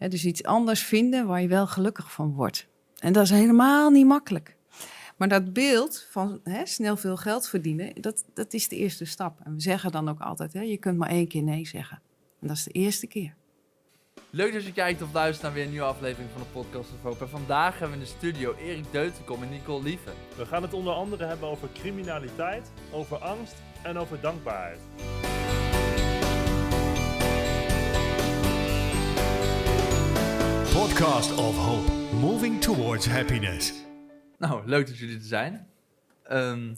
[0.00, 2.68] Hè, dus iets anders vinden waar je wel gelukkig van wordt.
[2.98, 4.56] En dat is helemaal niet makkelijk.
[5.16, 9.40] Maar dat beeld van hè, snel veel geld verdienen, dat, dat is de eerste stap.
[9.44, 12.02] En we zeggen dan ook altijd, hè, je kunt maar één keer nee zeggen.
[12.40, 13.34] En dat is de eerste keer.
[14.30, 17.02] Leuk dat je kijkt of luistert naar weer een nieuwe aflevering van de podcast of
[17.02, 17.20] Hoop.
[17.20, 20.10] En vandaag hebben we in de studio Erik Deutenkom en Nicole Lieve.
[20.36, 24.80] We gaan het onder andere hebben over criminaliteit, over angst en over dankbaarheid.
[31.00, 33.72] Podcast of Hope, moving towards happiness.
[34.38, 35.66] Nou, leuk dat jullie er zijn.
[36.22, 36.74] Ehm,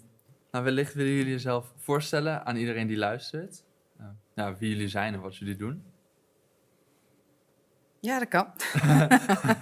[0.51, 3.65] nou, wellicht willen jullie jezelf voorstellen aan iedereen die luistert.
[4.01, 5.83] Uh, nou, wie jullie zijn en wat jullie doen.
[8.01, 8.47] Ja, dat kan.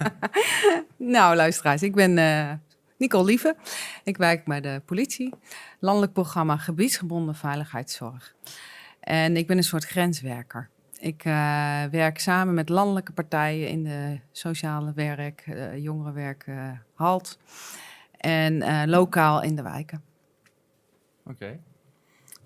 [1.15, 2.51] nou, luisteraars, ik ben uh,
[2.97, 3.55] Nicole Lieve.
[4.03, 5.33] Ik werk bij de politie,
[5.79, 8.35] landelijk programma gebiedsgebonden veiligheidszorg.
[8.99, 10.69] En ik ben een soort grenswerker.
[11.01, 17.39] Ik uh, werk samen met landelijke partijen in de sociale werk, uh, jongerenwerk, uh, HALT
[18.17, 20.03] en lokaal in de wijken.
[21.23, 21.31] Oké.
[21.31, 21.59] Okay.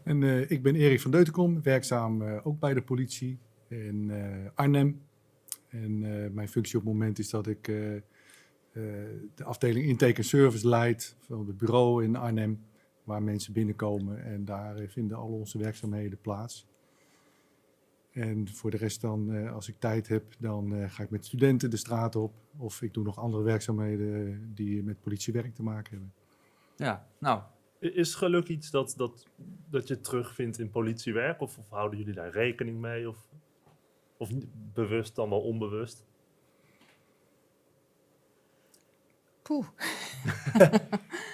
[0.03, 4.11] En ik ben Erik van Deutenkom, werkzaam ook bij de politie in
[4.53, 5.01] Arnhem.
[5.69, 5.99] En
[6.33, 7.63] mijn functie op het moment is dat ik
[9.35, 12.65] de afdeling intake en service leid van het bureau in Arnhem,
[13.03, 16.67] waar mensen binnenkomen en daar vinden al onze werkzaamheden plaats.
[18.15, 21.25] En voor de rest dan, uh, als ik tijd heb, dan uh, ga ik met
[21.25, 22.33] studenten de straat op.
[22.57, 26.13] Of ik doe nog andere werkzaamheden die met politiewerk te maken hebben.
[26.75, 27.41] Ja, nou.
[27.79, 29.27] Is geluk iets dat, dat,
[29.69, 31.41] dat je terugvindt in politiewerk?
[31.41, 33.09] Of, of houden jullie daar rekening mee?
[33.09, 33.27] Of,
[34.17, 34.29] of
[34.73, 36.05] bewust dan wel onbewust?
[39.41, 39.67] Poeh.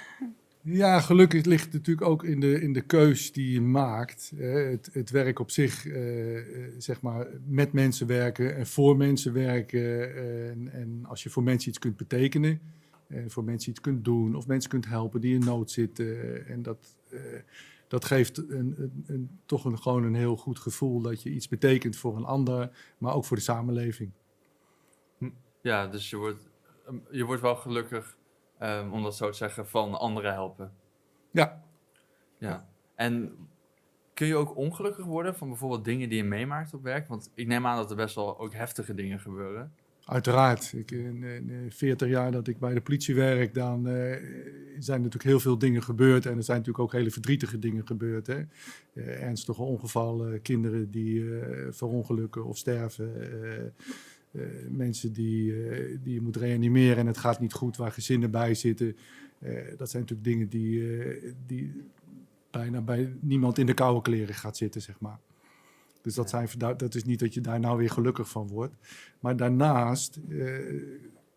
[0.64, 4.32] Ja, gelukkig ligt natuurlijk ook in de, in de keus die je maakt.
[4.38, 6.40] het, het werk op zich, uh,
[6.78, 10.16] zeg maar, met mensen werken en voor mensen werken.
[10.50, 12.62] en, en, als je voor mensen iets kunt betekenen,
[13.08, 16.48] en voor mensen iets kunt doen, of mensen kunt helpen die in nood zitten.
[16.48, 16.96] En dat,
[17.88, 21.96] dat geeft een, een, toch een, gewoon een heel goed gevoel dat je iets betekent
[21.96, 24.12] voor een ander, maar ook voor de samenleving.
[25.62, 26.50] Ja, dus je wordt,
[27.12, 28.18] je wordt wel gelukkig
[28.64, 30.72] Um, om dat zo te zeggen, van anderen helpen.
[31.32, 31.64] Ja.
[32.38, 32.68] Ja.
[32.96, 33.36] En
[34.14, 37.08] kun je ook ongelukkig worden van bijvoorbeeld dingen die je meemaakt op werk?
[37.08, 39.74] Want ik neem aan dat er best wel ook heftige dingen gebeuren.
[40.06, 40.74] Uiteraard.
[40.74, 44.16] Ik, in, in 40 jaar dat ik bij de politie werk, dan uh,
[44.80, 46.26] zijn natuurlijk heel veel dingen gebeurd.
[46.26, 48.28] En er zijn natuurlijk ook hele verdrietige dingen gebeurd.
[48.28, 48.42] Hè?
[48.94, 53.14] Uh, ernstige ongevallen, kinderen die uh, verongelukken of sterven.
[54.32, 58.32] Uh, mensen die, uh, die je moet reanimeren en het gaat niet goed, waar gezinnen
[58.32, 58.96] bij zitten.
[59.40, 60.84] Uh, dat zijn natuurlijk dingen die,
[61.46, 61.82] die
[62.52, 65.20] bijna bij niemand in de koude kleren gaat zitten, zeg maar.
[66.02, 68.74] Dus dat, zijn, dat is niet dat je daar nou weer gelukkig van wordt.
[69.20, 70.20] Maar daarnaast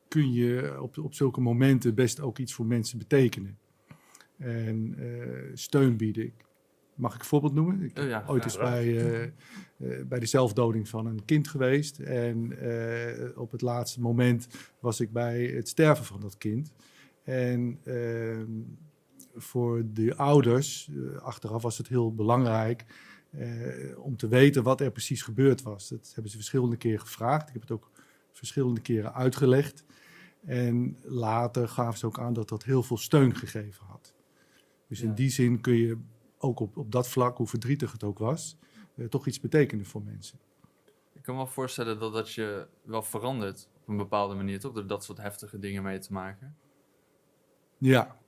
[0.08, 3.58] kun je op, op zulke momenten best ook iets voor mensen betekenen.
[4.36, 4.96] En
[5.54, 6.32] steun bieden.
[6.94, 7.82] Mag ik een voorbeeld noemen?
[7.82, 9.22] Ik ben ja, ooit eens bij, uh,
[9.76, 11.98] uh, bij de zelfdoding van een kind geweest.
[11.98, 14.46] En uh, op het laatste moment
[14.80, 16.72] was ik bij het sterven van dat kind.
[17.24, 18.50] En ehm,
[19.34, 20.90] voor de ouders,
[21.22, 22.84] achteraf was het heel belangrijk
[23.96, 25.88] om te weten wat er precies gebeurd was.
[25.88, 27.46] Dat hebben ze verschillende keren gevraagd.
[27.46, 27.90] Ik heb het ook
[28.32, 29.84] verschillende keren uitgelegd.
[30.44, 34.14] En later gaven ze ook aan dat dat heel veel steun gegeven had.
[34.88, 35.08] Dus ja.
[35.08, 35.98] in die zin kun je
[36.44, 38.56] ook op, op dat vlak, hoe verdrietig het ook was,
[38.94, 40.38] uh, toch iets betekenen voor mensen.
[41.12, 44.72] Ik kan me wel voorstellen dat dat je wel verandert op een bepaalde manier, toch?
[44.72, 46.56] Door dat soort heftige dingen mee te maken.
[47.78, 48.18] Ja,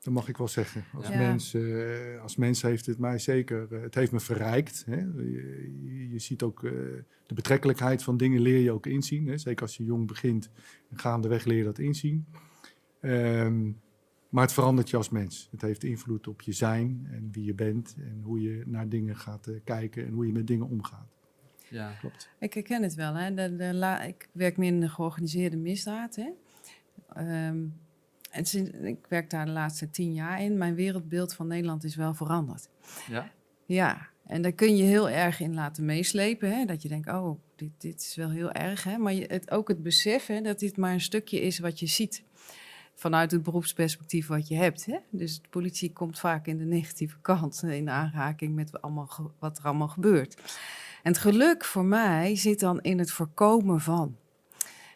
[0.00, 0.84] dat mag ik wel zeggen.
[0.94, 1.16] Als, ja.
[1.16, 4.84] mens, uh, als mens heeft het mij zeker, uh, het heeft me verrijkt.
[4.86, 4.96] Hè?
[4.96, 6.72] Je, je, ziet ook uh,
[7.26, 9.26] de betrekkelijkheid van dingen leer je ook inzien.
[9.26, 9.38] Hè?
[9.38, 10.50] Zeker als je jong begint
[10.90, 12.26] en gaandeweg leer je dat inzien.
[13.00, 13.80] Um,
[14.30, 15.48] maar het verandert je als mens.
[15.50, 19.16] Het heeft invloed op je zijn en wie je bent en hoe je naar dingen
[19.16, 21.08] gaat uh, kijken en hoe je met dingen omgaat.
[21.68, 22.30] Ja, klopt.
[22.38, 23.14] Ik herken het wel.
[23.14, 23.34] Hè.
[23.34, 26.16] De, de la, ik werk meer in de georganiseerde misdaad.
[26.16, 26.28] Hè.
[27.48, 27.74] Um,
[28.30, 30.58] en sinds, ik werk daar de laatste tien jaar in.
[30.58, 32.68] Mijn wereldbeeld van Nederland is wel veranderd.
[33.08, 33.30] Ja?
[33.66, 36.50] Ja, en daar kun je heel erg in laten meeslepen.
[36.50, 36.64] Hè?
[36.64, 38.84] Dat je denkt, oh, dit, dit is wel heel erg.
[38.84, 38.98] Hè?
[38.98, 41.86] Maar je, het, ook het besef hè, dat dit maar een stukje is wat je
[41.86, 42.22] ziet
[43.00, 44.86] vanuit het beroepsperspectief wat je hebt.
[44.86, 44.96] Hè?
[45.10, 49.64] Dus de politie komt vaak in de negatieve kant in aanraking met allemaal, wat er
[49.64, 50.34] allemaal gebeurt.
[51.02, 54.16] En het geluk voor mij zit dan in het voorkomen van.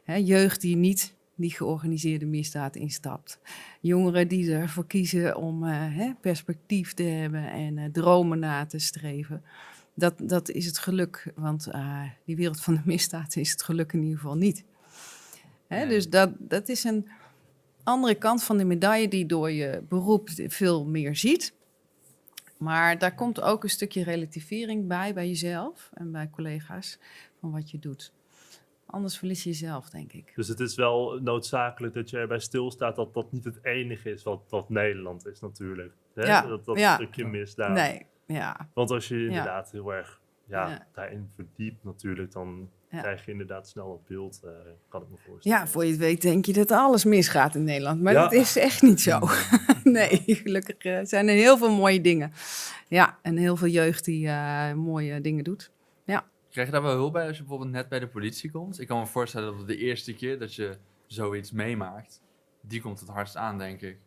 [0.05, 3.39] Hè, jeugd die niet die georganiseerde misdaad instapt.
[3.81, 8.79] Jongeren die ervoor kiezen om uh, hè, perspectief te hebben en uh, dromen na te
[8.79, 9.43] streven.
[9.95, 11.33] dat, dat is het geluk.
[11.35, 14.65] Want eh, die wereld van de misdaad is het geluk in ieder geval niet.
[15.67, 15.89] Hè, Nee.
[15.89, 17.09] Dus dat, dat is een
[17.85, 21.55] andere kant van de medaille die door je beroep veel meer ziet.
[22.59, 26.99] Maar daar komt ook een stukje relativering bij, bij jezelf en bij collega's,
[27.41, 28.13] van wat je doet.
[28.87, 30.33] Anders verlies je jezelf, denk ik.
[30.35, 34.23] Dus het is wel noodzakelijk dat je erbij stilstaat dat dat niet het enige is
[34.23, 35.93] wat, wat Nederland is natuurlijk.
[36.15, 36.23] Hè?
[36.23, 36.95] Ja, Dat, dat ja.
[36.95, 37.71] stukje misdaad.
[37.71, 38.69] Nee, ja.
[38.75, 40.87] Want als je inderdaad heel erg ja, Ja.
[40.93, 43.01] daarin verdiept natuurlijk, dan Ja.
[43.01, 44.51] krijg je inderdaad snel dat beeld, eh,
[44.89, 45.59] kan ik me voorstellen.
[45.59, 48.01] Ja, voor je het weet denk je dat alles misgaat in Nederland.
[48.03, 48.23] Maar Ja.
[48.23, 49.19] dat is echt niet zo.
[49.85, 52.33] nee, gelukkig eh, zijn er heel veel mooie dingen.
[52.89, 55.73] Ja, en heel veel jeugd die eh, mooie dingen doet.
[56.51, 58.81] Krijg je daar wel hulp bij als je bijvoorbeeld net bij de politie komt?
[58.81, 60.77] Ik kan me voorstellen dat de eerste keer dat je
[61.07, 62.21] zoiets meemaakt,
[62.61, 63.99] die komt het hardst aan, denk ik.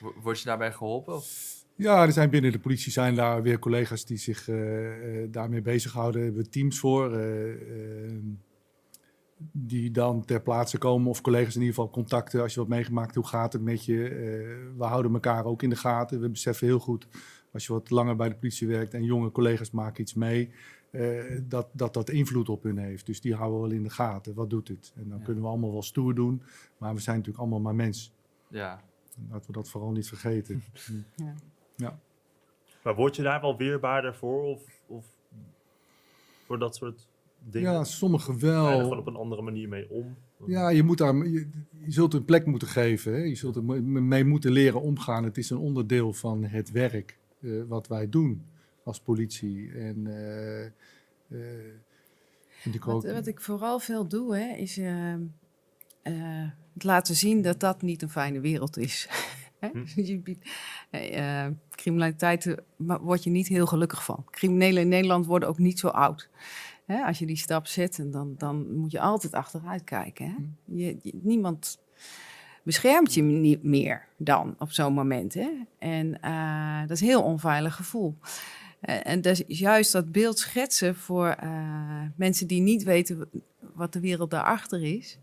[0.00, 1.14] Wo- Word je daarbij geholpen?
[1.14, 1.54] Of?
[1.80, 5.62] Ja, er zijn binnen de politie zijn daar weer collega's die zich eh, eh, daarmee
[5.62, 6.14] bezighouden.
[6.14, 7.14] Daar hebben we teams voor.
[7.16, 7.52] eh,
[8.06, 8.12] eh,
[9.52, 13.14] die dan ter plaatse komen of collega's in ieder geval contacten als je wat meegemaakt,
[13.14, 13.98] hoe gaat het met je?
[14.76, 16.20] We houden elkaar ook in de gaten.
[16.20, 17.06] We beseffen heel goed
[17.52, 20.50] als je wat langer bij de politie werkt en jonge collega's maken iets mee,
[21.48, 23.06] dat, dat dat invloed op hun heeft.
[23.06, 24.34] Dus die houden we wel in de gaten.
[24.34, 24.92] Wat doet het?
[24.96, 25.24] En dan Ja.
[25.24, 26.42] kunnen we allemaal wel stoer doen,
[26.78, 28.12] maar we zijn natuurlijk allemaal maar mens.
[28.48, 28.80] Ja.
[29.30, 30.62] Laten we dat vooral niet vergeten.
[32.82, 34.42] Maar word je daar wel weerbaarder voor?
[34.42, 35.04] Of, of
[36.46, 37.06] voor dat soort
[37.38, 37.72] dingen?
[37.72, 38.98] ja, sommigen Ga je er gewoon wel.
[38.98, 40.16] op een andere manier mee om?
[40.46, 41.48] Ja, je, moet daar, je,
[41.84, 43.12] je zult een plek moeten geven.
[43.12, 43.18] Hè?
[43.18, 45.24] Je zult er me- mee moeten leren omgaan.
[45.24, 48.46] Het is een onderdeel van het werk eh, wat wij doen
[48.84, 49.72] als politie.
[49.72, 50.72] En, eh, eh,
[52.48, 57.14] vind ik ook, Wat, wat ik vooral veel doe, hè, is eh, eh, het laten
[57.14, 59.08] zien dat dat niet een fijne wereld is.
[59.60, 59.68] Hè?
[59.72, 60.20] Hm.
[60.24, 60.48] Biedt-
[60.90, 64.24] eh, criminaliteit word je niet heel gelukkig van.
[64.30, 66.28] Criminelen in Nederland worden ook niet zo oud.
[66.86, 67.02] Hè?
[67.04, 70.26] Als je die stap zet, dan, dan moet je altijd achteruit kijken.
[70.26, 70.34] Hè?
[70.64, 71.78] Je, je- niemand
[72.62, 75.34] beschermt je niet meer dan op zo'n moment.
[75.34, 75.50] Hè?
[75.78, 78.16] En eh, dat is een heel onveilig gevoel.
[78.80, 81.36] Eh, en dus juist dat beeld schetsen voor
[82.16, 83.28] mensen die niet weten
[83.74, 85.18] wat de wereld daarachter is,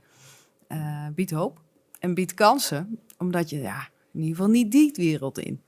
[1.16, 1.62] biedt hoop
[2.00, 5.62] en biedt kansen, omdat je ja, in ieder geval niet die wereld in.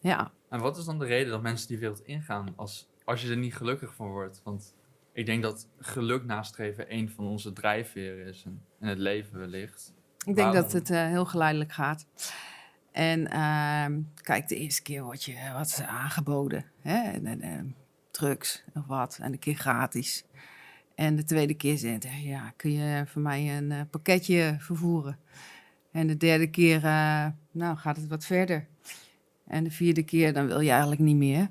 [0.00, 3.30] Ja, En wat is dan de reden dat mensen die wereld ingaan als, als je
[3.30, 4.40] er niet gelukkig van wordt?
[4.44, 4.74] Want
[5.12, 8.44] ik denk dat geluk nastreven een van onze drijfveren is
[8.80, 9.94] in het leven wellicht.
[10.26, 12.06] ik denk dat het eh, heel geleidelijk gaat.
[12.92, 16.64] En ehm, kijk, de eerste keer wordt je wat aangeboden.
[16.80, 17.10] Hè?
[17.10, 17.74] En, en, en
[18.10, 19.18] drugs of wat.
[19.20, 20.24] En een keer gratis.
[20.94, 25.18] En de tweede keer zegt hij, ja, kun je voor mij een eh, pakketje vervoeren?
[25.92, 27.26] En de derde keer, eh,
[27.58, 28.66] nou, gaat het wat verder.
[29.46, 31.48] En de vierde keer, dan wil je eigenlijk niet meer.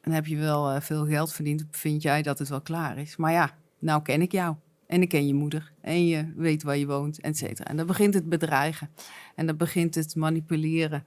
[0.00, 3.16] Dan heb je wel eh, veel geld verdiend, vind jij dat het wel klaar is.
[3.16, 4.54] Maar ja, nou ken ik jou.
[4.86, 5.72] En ik ken je moeder.
[5.80, 7.68] En je weet waar je woont, et cetera.
[7.68, 8.90] En dan begint het bedreigen.
[9.34, 11.04] En dan begint het manipuleren.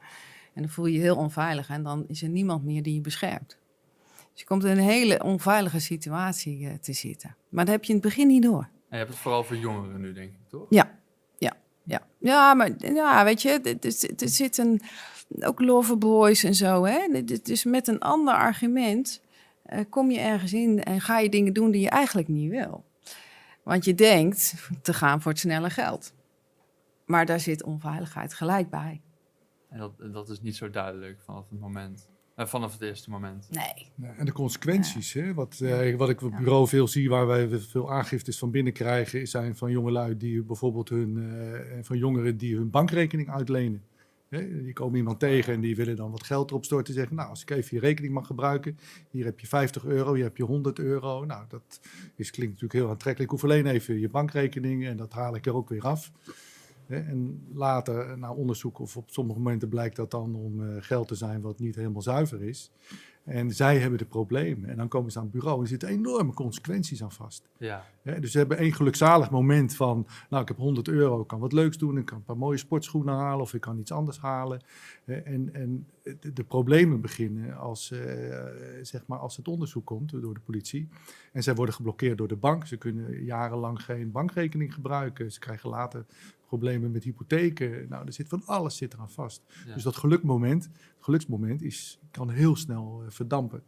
[0.53, 1.69] En dan voel je je heel onveilig.
[1.69, 3.57] En dan is er niemand meer die je beschermt.
[4.31, 7.35] Dus je komt in een hele onveilige situatie eh, te zitten.
[7.49, 8.61] Maar dat heb je in het begin niet door.
[8.61, 10.65] En je hebt het vooral voor jongeren nu, denk ik, toch?
[10.69, 10.99] Ja, ja,
[12.23, 12.53] ja.
[12.53, 14.81] Maar ja, weet je, het, zit een,
[15.39, 16.83] ook loverboys en zo.
[17.43, 19.21] Is met een ander argument
[19.63, 22.83] eh, kom je ergens in en ga je dingen doen die je eigenlijk niet wil.
[23.63, 26.13] Want je denkt te gaan voor het snelle geld.
[27.05, 29.01] Maar daar zit onveiligheid gelijk bij.
[29.69, 32.09] En dat is niet zo duidelijk vanaf het moment.
[32.35, 33.47] Eh, vanaf het eerste moment.
[33.51, 33.91] Nee.
[33.95, 35.33] Ja, en de consequenties, hè?
[35.33, 38.73] Wat, eh, wat ik op het bureau veel zie, waar wij veel aangiftes van binnen
[38.73, 43.83] krijgen, zijn van jongelui die bijvoorbeeld hun, eh, van jongeren die hun bankrekening uitlenen.
[44.29, 46.93] Hè, die komen iemand tegen en die willen dan wat geld erop storten.
[46.93, 48.77] Zeggen, nou, als ik even je rekening mag gebruiken,
[49.09, 51.25] hier heb je 50 euro, hier heb je 100 euro.
[51.25, 51.79] Nou, dat
[52.15, 53.31] is, klinkt natuurlijk heel aantrekkelijk.
[53.31, 56.11] Ik hoef alleen even je bankrekening en dat haal ik er ook weer af.
[56.85, 61.07] Hè, En later, na onderzoek of op sommige momenten blijkt dat dan om eh, geld
[61.07, 62.71] te zijn wat niet helemaal zuiver is.
[63.23, 64.69] En zij hebben de problemen.
[64.69, 67.49] En dan komen ze aan het bureau en er zitten enorme consequenties aan vast.
[67.57, 67.85] Ja.
[68.01, 71.39] Hè, dus ze hebben één gelukzalig moment van, nou ik heb 100 euro, ik kan
[71.39, 74.19] wat leuks doen, ik kan een paar mooie sportschoenen halen of ik kan iets anders
[74.19, 74.61] halen.
[75.03, 75.87] Hè, en en
[76.19, 77.99] de, de problemen beginnen als, eh,
[78.81, 80.89] zeg maar als het onderzoek komt door de politie.
[81.31, 82.67] En zij worden geblokkeerd door de bank.
[82.67, 85.31] Ze kunnen jarenlang geen bankrekening gebruiken.
[85.31, 86.05] Ze krijgen later
[86.57, 87.85] problemen met hypotheken.
[87.89, 89.41] Nou, er zit van alles zit eraan vast.
[89.65, 89.73] ja.
[89.73, 90.69] Dus dat gelukmoment,
[90.99, 93.63] geluksmoment is, kan heel snel eh, verdampen.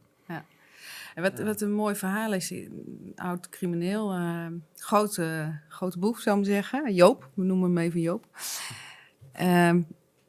[1.15, 1.43] En wat, Ja.
[1.43, 6.93] wat een mooi verhaal is, een oud crimineel, eh, grote, grote boef zou ik zeggen,
[6.93, 8.25] Joop, we noemen hem even Joop.
[9.31, 9.81] Ehm,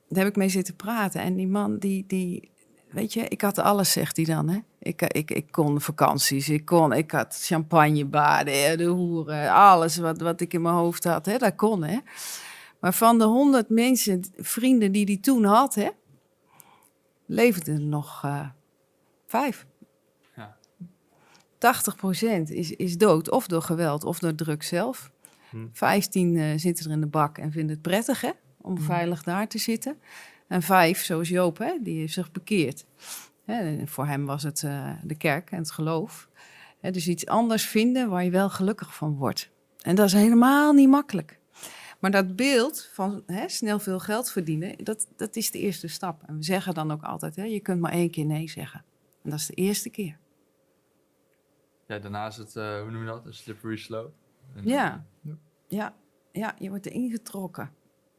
[0.09, 2.51] daar heb ik mee zitten praten en die man die, die,
[2.91, 4.49] weet je, ik had alles, zegt hij dan.
[4.49, 4.59] Hè?
[4.79, 10.41] Ik, ik, ik kon vakanties, ik, kon, ik had champagnebaden, de hoeren, alles wat, wat
[10.41, 11.85] ik in mijn hoofd had, hè, dat kon.
[11.85, 11.99] Hè?
[12.81, 15.89] Maar van de honderd mensen, vrienden die hij toen had, hè,
[17.27, 18.49] leefden er nog eh,
[19.27, 19.67] vijf.
[20.37, 20.57] Ja.
[22.39, 25.11] 80% is, is dood, of door geweld, of door drugs zelf.
[25.51, 25.67] Hm.
[25.73, 29.49] 15 eh, zitten er in de bak en vinden het prettig hè, om veilig daar
[29.49, 29.99] te zitten.
[30.49, 32.87] En vijf, zoals Joop, hè, die heeft zich bekeerd.
[33.45, 36.29] Hè, voor hem was het eh, de kerk en het geloof.
[36.81, 39.51] Hè, dus iets anders vinden waar je wel gelukkig van wordt.
[39.81, 41.39] En dat is helemaal niet makkelijk.
[41.99, 46.23] Maar dat beeld van hè, snel veel geld verdienen, dat, dat is de eerste stap.
[46.27, 48.85] En we zeggen dan ook altijd, hè, je kunt maar één keer nee zeggen.
[49.23, 50.19] En dat is de eerste keer.
[51.87, 53.27] Ja, daarna is het, eh, hoe noem je dat?
[53.27, 54.13] Een slippery slope.
[54.55, 55.07] En, Ja.
[55.69, 55.95] Ja,
[56.33, 57.71] ja, je wordt erin getrokken.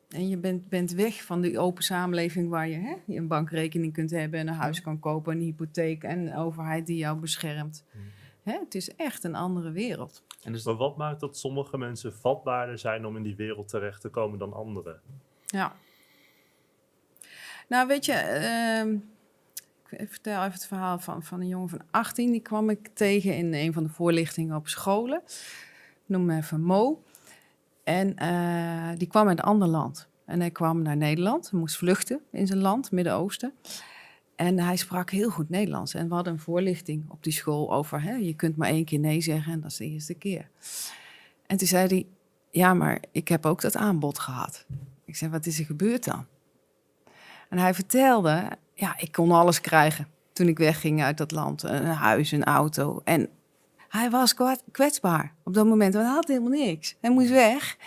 [0.10, 3.94] En je bent, bent weg van die open samenleving waar je, hè, je een bankrekening
[3.94, 7.84] kunt hebben en een huis kan kopen, een hypotheek en een overheid die jou beschermt.
[8.44, 10.24] Hè, het is echt een andere wereld.
[10.44, 14.02] En dus Maar wat maakt dat sommige mensen vatbaarder zijn om in die wereld terecht
[14.02, 15.02] te komen dan anderen?
[15.46, 15.76] Ja.
[17.68, 18.98] Nou, weet je, ehm,
[19.90, 22.32] ik vertel even het verhaal van, van een jongen van 18.
[22.32, 25.22] Die kwam ik tegen in een van de voorlichtingen op scholen.
[25.26, 27.04] Ik noem hem even Mo.
[27.88, 30.08] En eh, die kwam uit een ander land.
[30.26, 31.50] En hij kwam naar Nederland.
[31.50, 33.54] Hij moest vluchten in zijn land, Midden-Oosten.
[34.36, 35.94] En hij sprak heel goed Nederlands.
[35.94, 38.02] En we hadden een voorlichting op die school over...
[38.02, 40.50] Hè, je kunt maar één keer nee zeggen en dat is de eerste keer.
[41.46, 42.06] En toen zei hij...
[42.52, 44.66] Ja, maar ik heb ook dat aanbod gehad.
[45.06, 46.26] Ik zei, wat is er gebeurd dan?
[47.50, 51.64] En hij vertelde, ja, ik kon alles krijgen toen ik wegging uit dat land.
[51.64, 53.02] Een huis, een auto.
[53.04, 53.30] En
[53.90, 54.36] hij was
[54.72, 56.96] kwetsbaar op dat moment, want hij had helemaal niks.
[57.02, 57.78] Hij moest weg.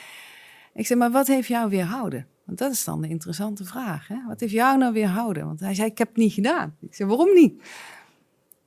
[0.74, 2.26] Ik zei, maar wat heeft jou weerhouden?
[2.44, 4.08] Want dat is dan de interessante vraag.
[4.08, 4.16] Hè?
[4.26, 5.46] Wat heeft jou nou weerhouden?
[5.46, 6.76] Want hij zei, ik heb het niet gedaan.
[6.80, 7.62] Ik zei, waarom niet?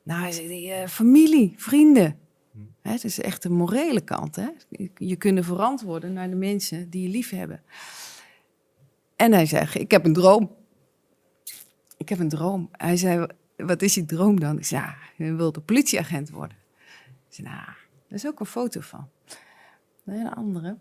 [0.04, 2.18] Nou, hij zei, die, eh, familie, vrienden.
[2.82, 4.36] Hè, het is echt de morele kant.
[4.36, 4.48] Hè?
[4.98, 7.62] Je- kunnen verantwoorden naar de mensen die je lief hebben.
[9.16, 10.56] En hij zei, ik heb een droom.
[11.98, 12.70] Ik heb een droom.
[12.72, 14.58] Hij zei, wat is je droom dan?
[14.58, 16.58] Ik zei, ja, je wilt een politieagent worden.
[17.38, 17.76] Ik nou, daar
[18.10, 19.10] is ook een foto van.
[20.06, 20.78] Een andere.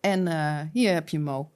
[0.00, 1.50] En eh, hier heb je Mo.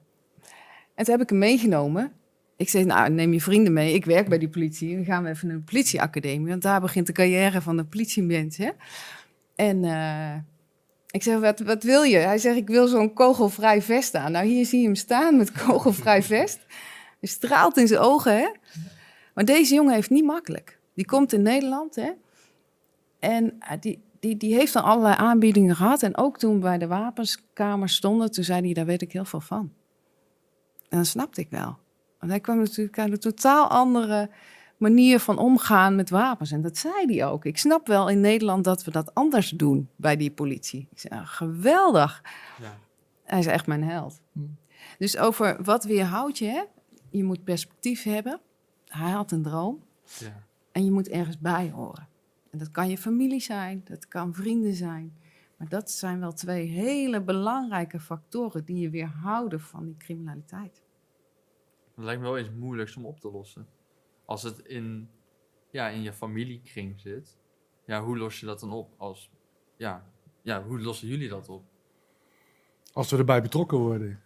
[0.95, 2.13] En toen heb ik hem meegenomen.
[2.57, 3.95] Ik zei, nou, neem je vrienden mee.
[3.95, 4.95] Ik werk bij die politie.
[4.95, 6.49] Dan gaan we even naar de politieacademie.
[6.49, 8.57] Want daar begint de carrière van de politiemens.
[8.57, 8.71] Hè?
[9.55, 10.35] En eh,
[11.11, 12.17] ik zeg, wat, wat wil je?
[12.17, 14.33] Hij zegt, ik wil zo'n kogelvrij vest aan.
[14.33, 16.59] Nou, hier zie je hem staan met kogelvrij vest.
[17.21, 18.49] Hij straalt in zijn ogen, hè?
[19.35, 20.79] Maar deze jongen heeft niet makkelijk.
[20.95, 22.11] Die komt in Nederland, hè?
[23.19, 26.03] En eh, die, die, die heeft dan allerlei aanbiedingen gehad.
[26.03, 29.25] En ook toen we bij de wapenskamer stonden, toen zei hij, daar weet ik heel
[29.25, 29.73] veel van.
[30.89, 31.77] En dat snapte ik wel.
[32.19, 34.31] Want hij kwam natuurlijk uit een totaal andere
[34.77, 36.51] manier van omgaan met wapens.
[36.53, 37.45] En dat zei hij ook.
[37.45, 40.89] Ik snap wel in Nederland dat we dat anders doen bij die politie.
[40.91, 42.23] Ik zei, ah, geweldig.
[42.61, 42.79] Ja.
[43.25, 44.21] Hij is echt mijn held.
[44.99, 46.63] Dus over wat weerhoudt je, hè?
[47.11, 48.41] Je moet perspectief hebben.
[48.87, 49.83] Hij had een droom.
[50.19, 50.43] Ja.
[50.73, 52.09] En je moet ergens bij horen.
[52.57, 55.17] En dat kan je familie zijn, dat kan vrienden zijn.
[55.57, 60.83] Maar dat zijn wel twee hele belangrijke factoren die je weerhouden van die criminaliteit.
[61.95, 63.67] Het lijkt me wel eens moeilijk om op te lossen.
[64.25, 65.09] Als het in,
[65.71, 67.37] ja, in je familiekring zit,
[67.87, 68.95] ja, hoe los je dat dan op?
[68.97, 69.31] Als,
[69.77, 71.65] ja, ja, hoe lossen jullie dat op?
[72.93, 74.23] Als we erbij betrokken worden,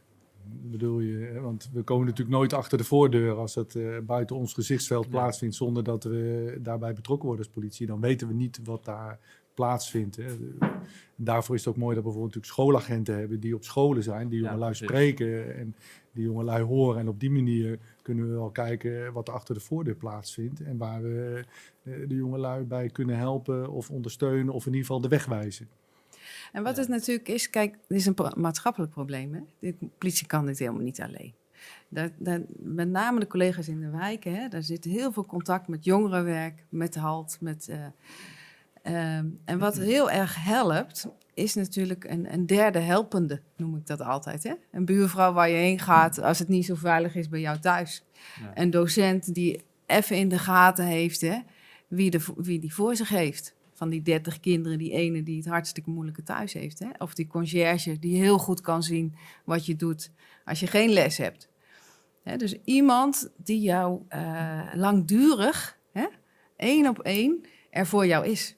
[0.52, 1.40] bedoel je?
[1.40, 5.10] Want we komen natuurlijk nooit achter de voordeur als het eh, buiten ons gezichtsveld Ja.
[5.10, 7.86] plaatsvindt zonder dat we daarbij betrokken worden als politie.
[7.86, 9.18] Dan weten we niet wat daar
[9.54, 10.16] plaatsvindt.
[10.16, 10.24] Hè.
[11.16, 14.28] Daarvoor is het ook mooi dat we bijvoorbeeld natuurlijk schoolagenten hebben die op scholen zijn,
[14.28, 15.74] die jongelui spreken en
[16.12, 17.00] die jongelui horen.
[17.00, 20.76] En op die manier kunnen we wel kijken wat er achter de voordeur plaatsvindt en
[20.76, 21.44] waar we
[21.82, 25.68] eh, de jongelui bij kunnen helpen of ondersteunen of in ieder geval de weg wijzen.
[26.52, 26.80] En wat Ja.
[26.80, 29.34] het natuurlijk is, kijk, dit is een maatschappelijk probleem.
[29.34, 29.40] Hè?
[29.58, 31.34] De politie kan dit helemaal niet alleen.
[31.88, 35.68] Dat, dat, met name de collega's in de wijken, hè, daar zit heel veel contact
[35.68, 37.36] met jongerenwerk, met HALT.
[37.40, 37.86] Met, eh,
[38.82, 44.00] ehm, en wat heel erg helpt, is natuurlijk een, een derde helpende, noem ik dat
[44.00, 44.42] altijd.
[44.42, 44.54] Hè?
[44.70, 48.04] Een buurvrouw waar je heen gaat als het niet zo veilig is bij jou thuis.
[48.40, 48.50] Ja.
[48.54, 51.38] Een docent die even in de gaten heeft hè,
[51.88, 53.54] wie, de, wie die voor zich heeft.
[53.80, 56.78] Van die 30 kinderen, die ene die het hartstikke moeilijke thuis heeft.
[56.78, 56.88] Hè?
[56.98, 60.10] Of die conciërge die heel goed kan zien wat je doet
[60.44, 61.48] als je geen les hebt.
[62.22, 66.06] Hè, dus iemand die jou eh, langdurig, hè,
[66.56, 68.56] één op één, er voor jou is.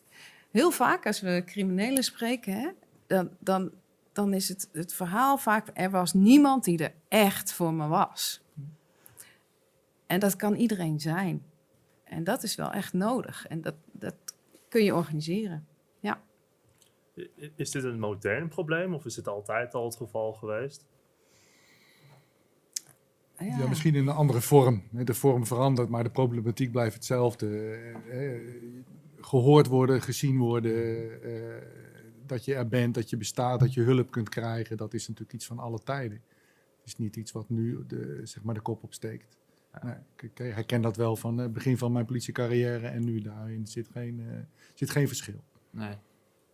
[0.50, 2.68] Heel vaak als we criminelen spreken, hè,
[3.06, 3.70] dan, dan,
[4.12, 5.70] dan is het, het verhaal vaak...
[5.74, 8.42] er was niemand die er echt voor me was.
[10.06, 11.42] En dat kan iedereen zijn.
[12.04, 13.46] En dat is wel echt nodig.
[13.46, 13.91] En dat, dat
[14.72, 15.66] kun je organiseren.
[17.16, 20.86] I- Is dit een modern probleem of is dit altijd al het geval geweest?
[23.38, 24.82] Ja, misschien in een andere vorm.
[24.92, 25.04] hè.
[25.04, 27.46] De vorm verandert, maar de problematiek blijft hetzelfde.
[28.08, 28.40] Eh, eh,
[29.20, 31.62] Gehoord worden, gezien worden, eh,
[32.26, 34.76] dat je er bent, dat je bestaat, dat je hulp kunt krijgen.
[34.76, 36.22] Dat is natuurlijk iets van alle tijden.
[36.78, 39.36] Het is niet iets wat nu de, zeg maar de kop opsteekt.
[39.82, 43.66] Nee, ik, ik herken dat wel van het begin van mijn politiecarrière en nu daarin
[43.66, 44.36] zit geen, eh,
[44.74, 45.44] zit geen verschil.
[45.70, 45.94] Nee.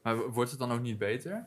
[0.02, 1.46] Maar wordt het dan ook niet beter?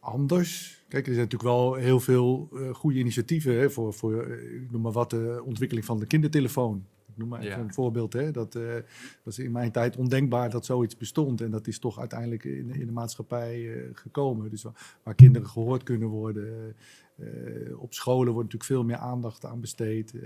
[0.00, 0.84] anders.
[0.88, 4.70] Kijk, er zijn natuurlijk wel heel veel eh, goede initiatieven hè, voor, voor eh, ik
[4.70, 6.86] noem maar wat, de ontwikkeling van de kindertelefoon.
[7.08, 7.64] Ik noem maar even Ja.
[7.64, 8.12] een voorbeeld.
[8.12, 8.74] Hè, dat eh,
[9.22, 11.40] was in mijn tijd ondenkbaar dat zoiets bestond.
[11.40, 14.50] En dat is toch uiteindelijk in, in de maatschappij eh, gekomen.
[14.50, 16.76] Dus wa- waar kinderen gehoord kunnen worden.
[17.16, 20.14] Eh, op scholen wordt natuurlijk veel meer aandacht aan besteed.
[20.14, 20.20] eh,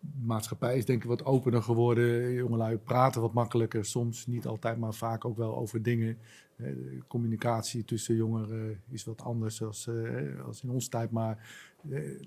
[0.00, 2.32] de maatschappij is denk ik wat opener geworden.
[2.32, 3.84] Jongelui praten wat makkelijker.
[3.84, 6.18] Soms niet altijd, maar vaak ook wel over dingen.
[6.56, 11.10] Eh, De communicatie tussen jongeren is wat anders als, eh, als in onze tijd.
[11.10, 11.50] Maar
[11.90, 12.20] eh,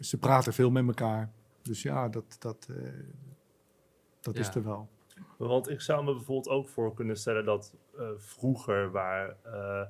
[0.00, 1.30] ze praten veel met elkaar.
[1.62, 2.76] Dus ja, dat, dat, eh,
[4.20, 4.88] dat is er wel.
[5.36, 9.86] Want ik zou me bijvoorbeeld ook voor kunnen stellen dat eh, vroeger waar eh, eh,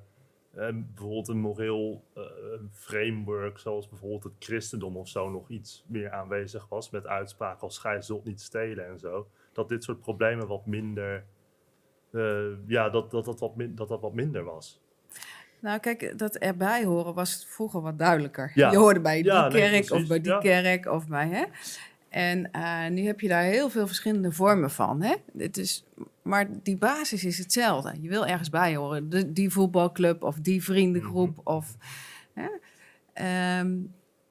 [0.54, 2.22] bijvoorbeeld een moreel eh,
[2.72, 7.78] framework zoals bijvoorbeeld het christendom of zo nog iets meer aanwezig was met uitspraken als
[7.78, 11.24] gij zult niet stelen en zo, dat dit soort problemen wat minder,
[12.10, 14.80] eh, ja, dat dat, dat, wat min, dat dat wat minder was.
[15.60, 18.52] Nou, kijk, dat erbij horen was vroeger wat duidelijker.
[18.54, 18.70] Ja.
[18.70, 20.38] Je hoorde bij die Ja, nee, kerk of bij die ja.
[20.38, 21.44] kerk of bij, hè.
[22.12, 25.14] En eh, nu heb je daar heel veel verschillende vormen van, hè.
[25.38, 25.84] Het is,
[26.22, 27.94] maar die basis is hetzelfde.
[28.00, 29.10] Je wil ergens bij horen.
[29.10, 31.40] De, die voetbalclub of die vriendengroep Mhm.
[31.48, 31.76] of...
[32.34, 32.48] Hè.
[33.12, 33.76] Ehm,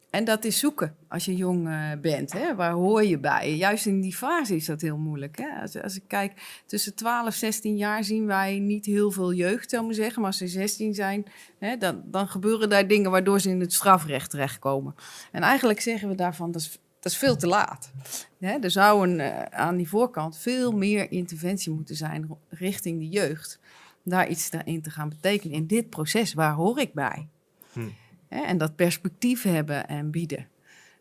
[0.09, 2.33] en dat is zoeken als je jong eh, bent.
[2.33, 2.55] Hè?
[2.55, 3.55] Waar hoor je bij?
[3.55, 5.37] Juist in die fase is dat heel moeilijk.
[5.37, 5.61] Hè?
[5.61, 9.81] Als, als ik kijk, tussen 12 16 jaar zien wij niet heel veel jeugd, zou
[9.81, 10.21] ik maar zeggen.
[10.21, 11.25] Maar als ze 16 zijn,
[11.59, 14.95] hè, dan, dan gebeuren daar dingen waardoor ze in het strafrecht terechtkomen.
[15.31, 17.91] En eigenlijk zeggen we daarvan, dat is, dat is veel te laat.
[18.39, 18.57] Hè?
[18.59, 23.59] Er zou een, eh, aan die voorkant veel meer interventie moeten zijn richting de jeugd.
[24.03, 25.55] Daar iets in te gaan betekenen.
[25.55, 27.27] In dit proces, waar hoor ik bij?
[27.73, 27.89] Hm.
[28.27, 30.47] Hè, en dat perspectief hebben en bieden.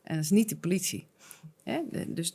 [0.02, 1.06] En dat is niet de politie.
[1.62, 1.80] Hè?
[2.06, 2.34] Dus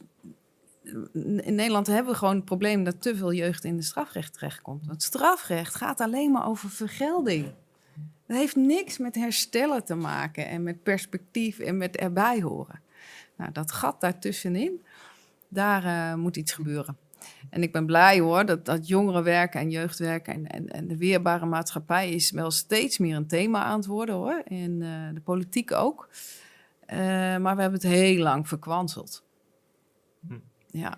[1.13, 4.85] in Nederland hebben we gewoon het probleem dat te veel jeugd in de strafrecht terechtkomt.
[4.85, 7.53] Want strafrecht gaat alleen maar over vergelding.
[8.27, 12.83] Dat heeft niks met herstellen te maken en met perspectief en met erbij horen.
[13.37, 14.81] Nou, dat gat daartussenin,
[15.47, 16.97] daar eh, moet iets gebeuren.
[17.49, 21.45] En ik ben blij hoor dat, dat jongerenwerken en jeugdwerken en, en, en de weerbare
[21.45, 24.41] maatschappij is wel steeds meer een thema aan het worden hoor.
[24.45, 26.09] In eh, de politiek ook.
[26.85, 26.97] Eh,
[27.37, 29.23] maar we hebben het heel lang verkwanseld.
[30.27, 30.37] Hm.
[30.71, 30.97] Ja,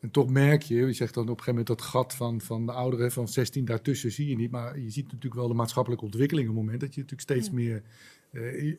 [0.00, 2.66] En toch merk je, je zegt dan op een gegeven moment dat gat van, van
[2.66, 4.50] de ouderen van 16 daartussen zie je niet.
[4.50, 7.46] Maar je ziet natuurlijk wel de maatschappelijke ontwikkeling op het moment dat je natuurlijk steeds
[7.46, 7.54] Ja.
[7.54, 7.82] meer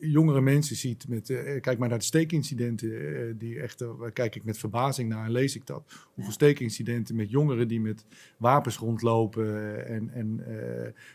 [0.00, 1.08] jongere mensen ziet.
[1.08, 4.58] Met, eh, kijk maar naar de steekincidenten, eh, die echt, eh, waar kijk ik met
[4.58, 5.92] verbazing naar en lees ik dat.
[6.14, 8.04] Hoeveel steekincidenten met jongeren die met
[8.36, 9.46] wapens rondlopen.
[9.46, 10.52] eh, en en eh,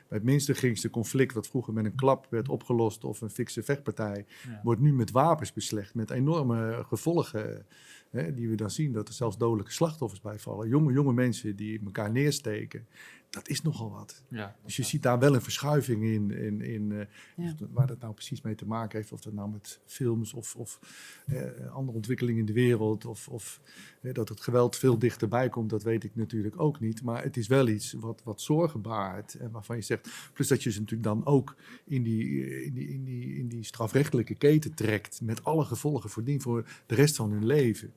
[0.08, 3.64] bij het minste geringste conflict, wat vroeger met een klap werd opgelost of een fikse
[3.64, 4.60] vechtpartij, Ja.
[4.64, 5.96] wordt nu met wapens beslecht.
[5.96, 7.66] Met enorme gevolgen.
[8.10, 10.68] Hè, die we dan zien dat er zelfs dodelijke slachtoffers bij vallen.
[10.68, 12.88] Jonge, jonge mensen die elkaar neersteken.
[13.36, 14.24] Dat is nogal wat.
[14.30, 16.32] Ja, Dus je ziet daar wel een verschuiving in.
[16.32, 17.56] in, in eh, Ja.
[17.72, 19.12] waar dat nou precies mee te maken heeft.
[19.12, 20.80] Of dat nou met films of, of
[21.26, 23.06] eh, andere ontwikkelingen in de wereld.
[23.06, 23.62] Of, of
[24.02, 25.70] dat het geweld veel dichterbij komt.
[25.70, 27.02] Dat weet ik natuurlijk ook niet.
[27.04, 29.34] Maar het is wel iets wat, wat zorgen baart.
[29.34, 30.10] En waarvan je zegt.
[30.34, 33.48] Plus dat je ze natuurlijk dan ook in die, eh, in die, in die, in
[33.48, 35.22] die strafrechtelijke keten trekt.
[35.22, 37.92] Met alle gevolgen voor dien voor de rest van hun leven.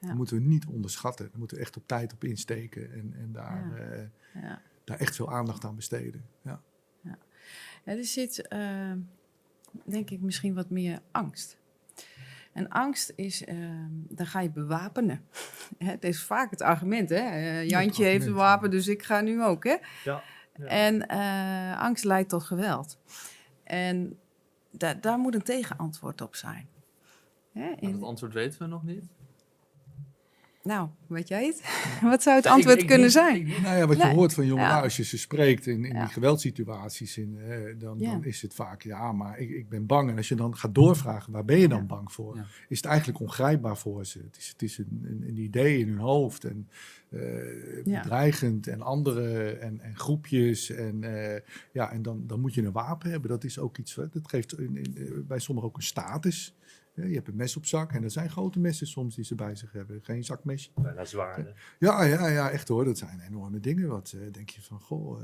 [0.00, 0.06] Ja.
[0.10, 1.28] Dat moeten we niet onderschatten.
[1.30, 2.92] Daar moeten we echt op tijd op insteken.
[2.92, 3.72] En, en daar,
[4.34, 4.62] Ja.
[4.84, 6.24] Daar echt veel aandacht aan besteden.
[6.42, 6.60] Ja.
[7.02, 7.16] Ja,
[7.92, 8.92] er zit, eh,
[9.84, 11.56] denk ik, misschien wat meer angst.
[12.52, 13.56] En angst is, eh,
[14.08, 15.24] dan ga je bewapenen.
[15.78, 17.16] Hè, Het is vaak het argument, hè?
[17.16, 18.76] Eh, Jantje heeft een wapen, ja.
[18.76, 19.76] dus ik ga nu ook, hè?
[20.04, 20.22] Ja,
[20.56, 20.64] ja.
[20.66, 22.98] En eh, angst leidt tot geweld.
[23.64, 24.18] En
[24.70, 26.68] da daar moet een tegenantwoord op zijn.
[27.52, 27.68] Hè?
[27.78, 29.04] in- dat antwoord weten we nog niet.
[30.64, 31.60] Nou, weet jij het?
[32.10, 33.46] Wat zou het ik- antwoord ik kunnen zijn?
[33.46, 34.14] Nou ja, wat je Nee.
[34.14, 34.80] hoort van jongeren, Ja.
[34.80, 36.04] als je ze spreekt in, in Ja.
[36.04, 37.38] die geweldsituaties, in,
[37.78, 38.10] dan, Ja.
[38.10, 40.10] dan is het vaak, ja, maar ik, ik ben bang.
[40.10, 42.46] En als je dan gaat doorvragen, waar ben je dan bang voor?
[42.68, 44.18] Is het eigenlijk ongrijpbaar voor ze.
[44.18, 46.68] Het is, het is een, een, een idee in hun hoofd en
[47.84, 48.00] Ja.
[48.02, 50.70] bedreigend en andere en, en groepjes.
[50.70, 51.40] En, eh,
[51.72, 53.30] ja, en dan, dan moet je een wapen hebben.
[53.30, 56.54] Dat is ook iets, wat- dat geeft in, in, eh, bij sommigen ook een status.
[56.94, 59.54] Je hebt een mes op zak en dat zijn grote messen soms die ze bij
[59.54, 60.00] zich hebben.
[60.02, 60.70] Geen zakmesje.
[60.74, 61.74] Bijna zwaarder.
[61.78, 62.84] Ja, ja, ja, echt hoor.
[62.84, 63.88] Dat zijn enorme dingen.
[63.88, 65.22] Wat eh, denk je van, goh.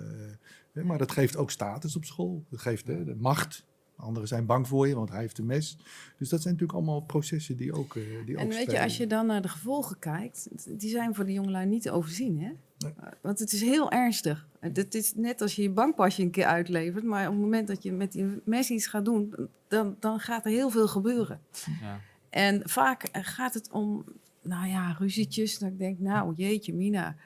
[0.72, 2.44] eh, maar dat geeft ook status op school.
[2.48, 3.68] Dat geeft hè, de macht.
[3.96, 5.76] Anderen zijn bang voor je, want hij heeft een mes.
[6.18, 8.96] Dus dat zijn natuurlijk allemaal processen die ook, eh die En ook weet je, als
[8.96, 10.48] je dan naar de gevolgen kijkt,
[10.80, 12.52] die zijn voor de jongelui niet te overzien, hè?
[12.84, 12.92] Nee.
[13.20, 14.46] Want het is heel ernstig.
[14.60, 17.82] Het is net als je je bankpasje een keer uitlevert, maar op het moment dat
[17.82, 19.34] je met die mes iets gaat doen,
[19.68, 21.40] dan, dan gaat er heel veel gebeuren.
[21.80, 22.00] Ja.
[22.30, 24.04] En vaak gaat het om,
[24.42, 25.58] nou ja, ruzietjes.
[25.58, 27.16] Dat ik denk, nou jeetje, Mina.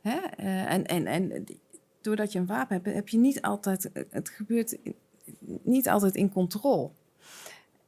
[0.00, 0.18] Hè?
[0.18, 1.44] Eh, en, en, en
[2.00, 4.76] doordat je een wapen hebt, heb je niet altijd, het gebeurt
[5.62, 6.90] niet altijd in controle.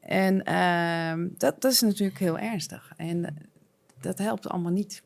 [0.01, 2.93] En ehm, dat, dat is natuurlijk heel ernstig.
[2.97, 3.37] En
[4.01, 5.03] dat helpt allemaal niet.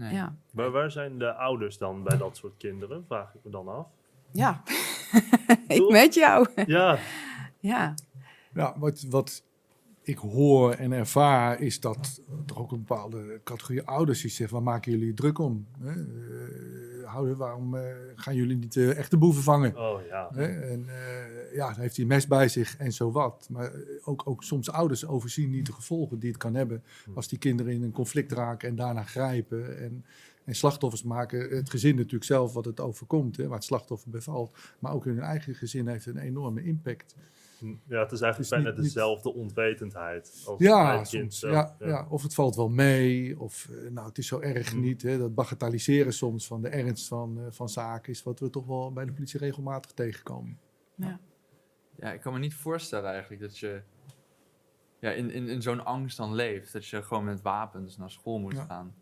[0.00, 0.14] Nee.
[0.14, 0.36] Ja.
[0.50, 3.04] Maar waar zijn de ouders dan bij dat soort kinderen?
[3.06, 3.86] Vraag ik me dan af.
[4.32, 4.62] Ja.
[5.68, 6.48] ik met jou.
[6.66, 6.98] Ja,
[7.58, 7.94] ja.
[8.54, 9.44] Ja, wat, wat
[10.02, 14.64] ik hoor en ervaar is dat er ook een bepaalde categorie ouders die zeggen, waar
[14.64, 15.66] maken jullie druk om?
[15.80, 15.90] Hè?
[15.90, 17.82] Eh, houden, waarom eh,
[18.14, 19.76] gaan jullie niet de echte boeven vangen?
[19.76, 20.30] oh ja.
[20.34, 23.48] En eh, ja, dan heeft hij een mes bij zich en zo wat.
[23.50, 26.82] Maar eh, ook, ook soms ouders overzien niet de gevolgen die het kan hebben
[27.14, 29.78] als die kinderen in een conflict raken en daarna grijpen.
[29.78, 30.04] En,
[30.44, 34.56] en slachtoffers maken het gezin natuurlijk zelf wat het overkomt, hè, waar het slachtoffer bevalt.
[34.78, 37.14] Maar ook in hun eigen gezin heeft een enorme impact.
[37.86, 41.76] Ja, het is eigenlijk bijna niet- niet- dezelfde onwetendheid als bij Ja, kind soms, ja,
[41.78, 42.06] ja.
[42.08, 44.80] of het valt wel mee, of eh, nou, het is zo erg Mm.
[44.80, 45.02] niet.
[45.02, 48.66] Hè, dat bagatelliseren soms van de ernst van, eh, van zaken is wat we toch
[48.66, 50.58] wel bij de politie regelmatig tegenkomen.
[50.94, 51.20] ja.
[51.96, 53.82] Ja, ik kan me niet voorstellen eigenlijk dat je
[55.00, 56.72] ja, in, in, in zo'n angst dan leeft.
[56.72, 58.64] Dat je gewoon met wapens naar school moet Ja.
[58.64, 58.94] gaan.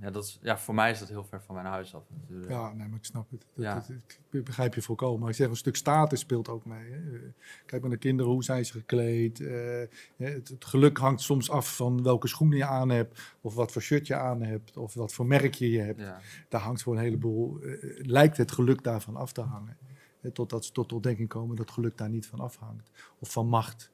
[0.00, 2.50] Ja, dat is, ja, voor mij is dat heel ver van mijn huis af natuurlijk.
[2.50, 3.40] Ja, nee, maar ik snap het.
[3.54, 3.74] Dat, Ja.
[3.74, 3.88] dat-
[4.30, 5.20] ik begrijp je volkomen.
[5.20, 6.90] Maar ik zeg, een stuk status speelt ook mee.
[6.90, 6.96] Hè.
[7.16, 7.20] Eh,
[7.66, 9.40] Kijk maar naar kinderen, hoe zijn ze gekleed?
[9.40, 9.80] Eh,
[10.16, 13.82] het, het geluk hangt soms af van welke schoenen je aan hebt, of wat voor
[13.82, 16.00] shirt je aan hebt, of wat voor merkje je hebt.
[16.00, 16.20] Ja.
[16.48, 17.74] Daar hangt voor een heleboel, eh,
[18.06, 19.76] lijkt het geluk daarvan af te hangen.
[20.20, 22.90] Hè, Totdat ze tot ontdekking komen dat geluk daar niet van afhangt.
[23.18, 23.90] Of van macht.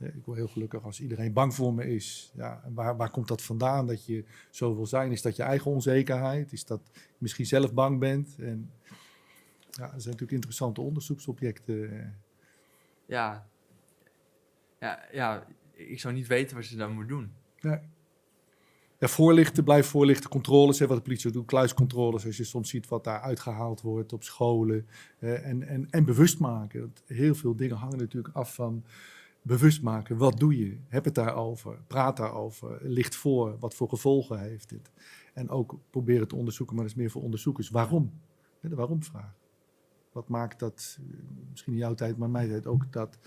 [0.00, 2.32] Ik word heel gelukkig als iedereen bang voor me is.
[2.34, 5.12] Ja, waar, waar komt dat vandaan dat je zo wil zijn?
[5.12, 6.52] Is dat je eigen onzekerheid?
[6.52, 8.36] Is dat je misschien zelf bang bent?
[8.38, 8.70] En
[9.70, 12.00] ja, dat zijn natuurlijk interessante onderzoeksobjecten.
[12.00, 12.06] eh.
[13.06, 13.48] Ja.
[14.80, 17.32] Ja, ja, ik zou niet weten wat je dan moet doen.
[18.98, 22.88] Ja, voorlichten, blijf voorlichten, controles, hè, wat de politie doet, kluiscontroles, als je soms ziet
[22.88, 24.88] wat daar uitgehaald wordt op scholen.
[25.18, 26.80] eh, en, en, en bewust maken.
[26.80, 28.84] Want heel veel dingen hangen natuurlijk af van
[29.42, 30.16] bewust maken.
[30.16, 30.78] Wat doe je?
[30.88, 31.78] Heb het daarover.
[31.86, 32.78] Praat daarover.
[32.82, 33.58] Licht voor.
[33.58, 34.90] Wat voor gevolgen heeft dit?
[35.34, 37.70] En ook proberen te onderzoeken, maar dat is meer voor onderzoekers.
[37.70, 38.12] Waarom?
[38.60, 39.38] De waarom-vraag.
[40.12, 41.06] Wat maakt dat, eh,
[41.50, 43.18] misschien in jouw tijd, maar mijn tijd ook, dat...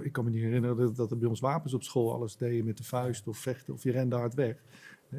[0.00, 2.64] Ik kan me niet herinneren dat, dat er bij ons wapens op school alles deden
[2.64, 4.62] met de vuist of vechten of je rende hard weg.
[5.10, 5.18] Eh,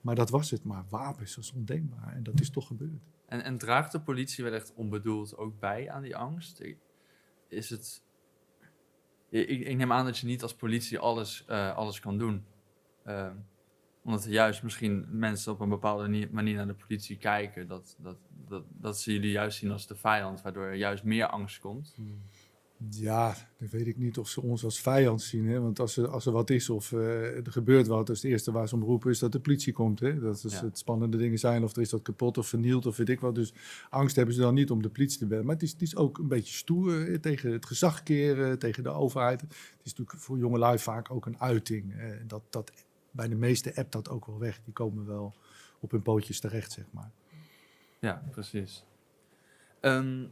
[0.00, 0.64] Maar dat was het.
[0.64, 2.12] Maar wapens, dat is ondenkbaar.
[2.12, 3.02] En dat is toch gebeurd.
[3.26, 6.62] En, en draagt de politie wellicht onbedoeld ook bij aan die angst?
[7.48, 8.02] Is het...
[9.28, 12.44] Ik, neem aan dat je niet als politie alles, eh, alles kan doen.
[13.02, 13.30] Eh,
[14.02, 17.66] omdat juist misschien mensen op een bepaalde ni- manier naar de politie kijken.
[17.68, 18.16] Dat, dat,
[18.48, 21.94] dat, dat ze jullie juist zien als de vijand, waardoor er juist meer angst komt.
[22.90, 25.46] Ja, dan weet ik niet of ze ons als vijand zien.
[25.48, 25.60] Hè?
[25.60, 28.52] Want als er, als er wat is of eh, er gebeurt wat, is het eerste
[28.52, 30.00] waar ze om roepen is dat de politie komt.
[30.00, 30.18] Hè?
[30.20, 30.64] Dat is Ja.
[30.64, 33.34] het spannende dingen zijn of er is dat kapot of vernield of weet ik wat.
[33.34, 33.52] Dus
[33.90, 35.44] angst hebben ze dan niet om de politie te bellen.
[35.44, 38.82] Maar het is, het is ook een beetje stoer eh, tegen het gezag keren, tegen
[38.82, 39.40] de overheid.
[39.40, 41.94] Het is natuurlijk voor jongelui vaak ook een uiting.
[41.96, 42.72] eh, dat, dat,
[43.10, 44.60] bij de meeste app dat ook wel weg.
[44.64, 45.34] Die komen wel
[45.80, 47.10] op hun pootjes terecht, zeg maar.
[47.98, 48.84] Ja, precies.
[49.80, 50.24] Ehm,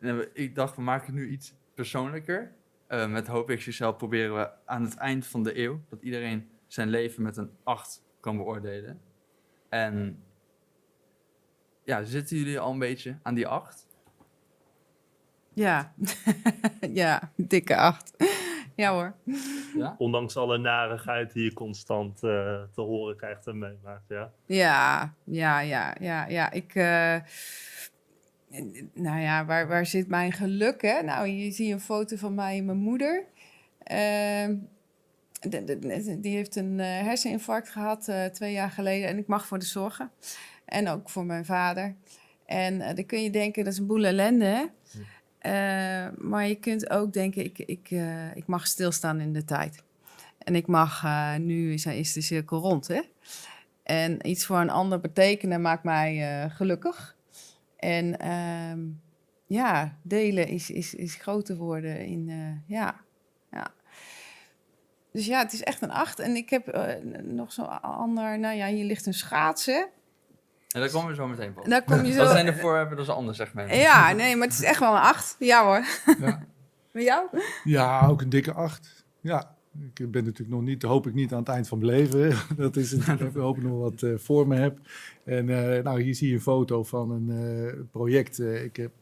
[0.00, 2.52] en ik dacht, we maken nu iets persoonlijker.
[2.86, 3.28] Eh, met
[3.64, 5.80] Jezelf proberen we aan het eind van de eeuw...
[5.88, 9.00] dat iedereen zijn leven met een 8 kan beoordelen.
[9.68, 10.22] En
[11.84, 13.86] ja, zitten jullie al een beetje aan die 8?
[15.54, 15.92] Ja.
[17.02, 18.16] ja, dikke acht.
[18.76, 19.14] ja hoor.
[19.74, 19.94] Ja?
[19.98, 24.08] Ondanks alle narigheid die je constant eh, te horen krijgt en meemaakt.
[24.08, 24.32] Ja.
[24.46, 26.50] Ja, ja, ja, ja, ja.
[26.50, 27.16] Ik, eh,
[28.94, 31.02] nou ja, waar, waar zit mijn geluk, hè?
[31.02, 33.24] Nou, je ziet een foto van mij en mijn moeder.
[33.82, 34.54] Ehm,
[36.18, 39.64] die heeft een eh, herseninfarct gehad eh, twee jaar geleden en ik mag voor de
[39.64, 40.10] zorgen.
[40.64, 41.94] En ook voor mijn vader.
[42.46, 44.70] En eh, dan kun je denken, dat is een boel ellende,
[46.18, 47.90] maar je kunt ook denken, ik, ik,
[48.34, 49.82] ik mag stilstaan in de tijd.
[50.38, 51.04] En ik mag,
[51.38, 53.00] nu is, is de cirkel rond, hè?
[53.82, 57.16] En iets voor een ander betekenen maakt mij gelukkig.
[57.80, 58.78] En ehm,
[59.46, 63.00] ja, delen is, is, is groter worden in, eh, ja,
[63.50, 63.72] ja.
[65.12, 66.18] Dus ja, het is echt een acht.
[66.18, 69.88] En ik heb eh, nog zo'n ander, nou ja, hier ligt een schaatsen.
[70.68, 71.64] En daar komen we zo meteen van.
[71.64, 72.18] En daar kom je zo...
[72.18, 73.74] Dat zijn de voorwerpen, dat is een ander segment.
[73.74, 75.36] Ja, nee, maar het is echt wel een acht.
[75.38, 75.84] Ja hoor.
[76.18, 76.46] Ja.
[76.92, 77.26] Met jou?
[77.64, 79.04] Ja, ook een dikke acht.
[79.20, 82.32] Ja, ik ben natuurlijk nog niet, hoop ik niet aan het eind van mijn leven.
[82.56, 84.78] Dat is het, ik hoop nog wat eh, voor me heb.
[85.24, 88.38] En eh, nou, hier zie je een foto van een eh, project.
[88.40, 88.92] Ik heb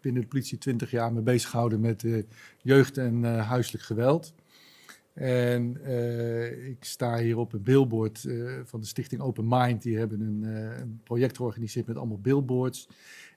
[0.00, 2.04] binnen de politie 20 jaar me bezig gehouden met
[2.62, 4.34] jeugd en huiselijk geweld.
[5.14, 5.80] En
[6.68, 8.28] ik sta hier op een billboard
[8.64, 9.82] van de stichting Open Mind.
[9.82, 10.42] Die hebben een,
[10.80, 12.88] een project georganiseerd met allemaal billboards.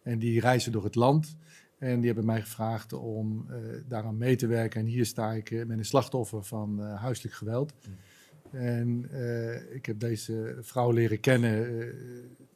[0.03, 1.37] En die reizen door het land.
[1.85, 3.55] En die hebben mij gevraagd om eh,
[3.87, 4.79] daaraan mee te werken.
[4.79, 7.73] En hier sta ik eh, met een slachtoffer van eh, huiselijk geweld.
[8.51, 11.87] En eh, ik heb deze vrouw leren kennen, eh,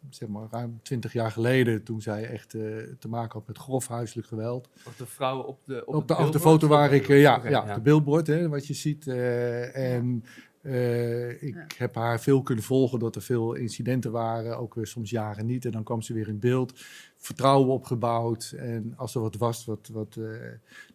[0.10, 2.62] zeg maar ruim 20 jaar geleden, toen zij echt eh,
[3.00, 4.70] te maken had met grof huiselijk geweld.
[4.86, 6.42] Of de vrouw op de Op, de, op de billboard?
[6.42, 9.08] foto waar ik, eh, ja, Oké, ja, de billboard, hè, wat je ziet.
[9.08, 10.24] eh, en
[10.62, 11.66] eh, ik Ja.
[11.78, 15.66] heb haar veel kunnen volgen, dat er veel incidenten waren, ook weer soms jaren niet.
[15.66, 16.80] En dan kwam ze weer in beeld,
[17.18, 18.54] vertrouwen opgebouwd.
[18.58, 20.26] En als er wat was, wat, wat eh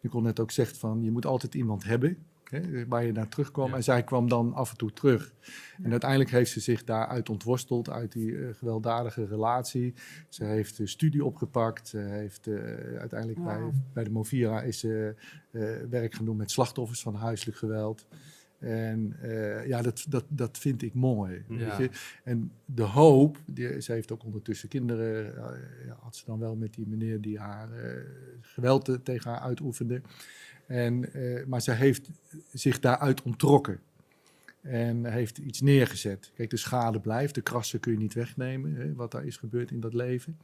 [0.00, 2.18] Nicole net ook zegt, van je moet altijd iemand hebben.
[2.44, 3.68] Hè, waar je naar terugkwam.
[3.68, 3.76] Ja.
[3.76, 5.34] En zij kwam dan af en toe terug.
[5.82, 9.94] En uiteindelijk heeft ze zich daaruit ontworsteld, uit die eh, gewelddadige relatie.
[10.28, 11.88] Ze heeft de studie opgepakt.
[11.88, 12.54] Ze heeft eh,
[12.98, 13.60] uiteindelijk bij,
[13.92, 15.14] bij de Movira is ze
[15.50, 18.06] eh, werk gaan doen met slachtoffers van huiselijk geweld.
[18.64, 21.44] En eh, ja, dat, dat, dat vind ik mooi.
[21.48, 21.56] Ja.
[21.56, 21.98] Weet je?
[22.24, 26.74] En de hoop, die, ze heeft ook ondertussen kinderen, eh, had ze dan wel met
[26.74, 28.00] die meneer die haar eh,
[28.40, 30.00] geweld tegen haar uitoefende.
[30.66, 31.08] En,
[31.46, 32.10] maar ze heeft
[32.52, 33.80] zich daaruit onttrokken.
[34.60, 36.30] En heeft iets neergezet.
[36.34, 39.70] Kijk, de schade blijft, de krassen kun je niet wegnemen, hè, wat daar is gebeurd
[39.70, 40.38] in dat leven.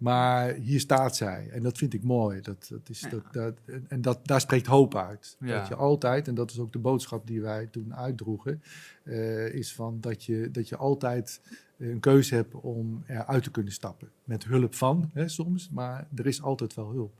[0.00, 1.48] Maar hier staat zij.
[1.50, 2.40] En dat vind ik mooi.
[2.40, 3.08] Dat, dat is, Ja.
[3.08, 3.54] dat, dat,
[3.88, 5.36] en dat, daar spreekt hoop uit.
[5.40, 5.58] Ja.
[5.58, 8.62] Dat je altijd, en dat is ook de boodschap die wij toen uitdroegen,
[9.02, 11.40] eh, is van dat je, dat je altijd
[11.78, 14.08] een keuze hebt om eruit te kunnen stappen.
[14.24, 17.12] Met hulp van, hè, soms, maar er is altijd wel hulp.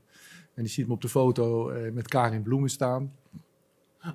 [0.53, 3.11] En je ziet hem op de foto eh, met Karin Bloemen staan.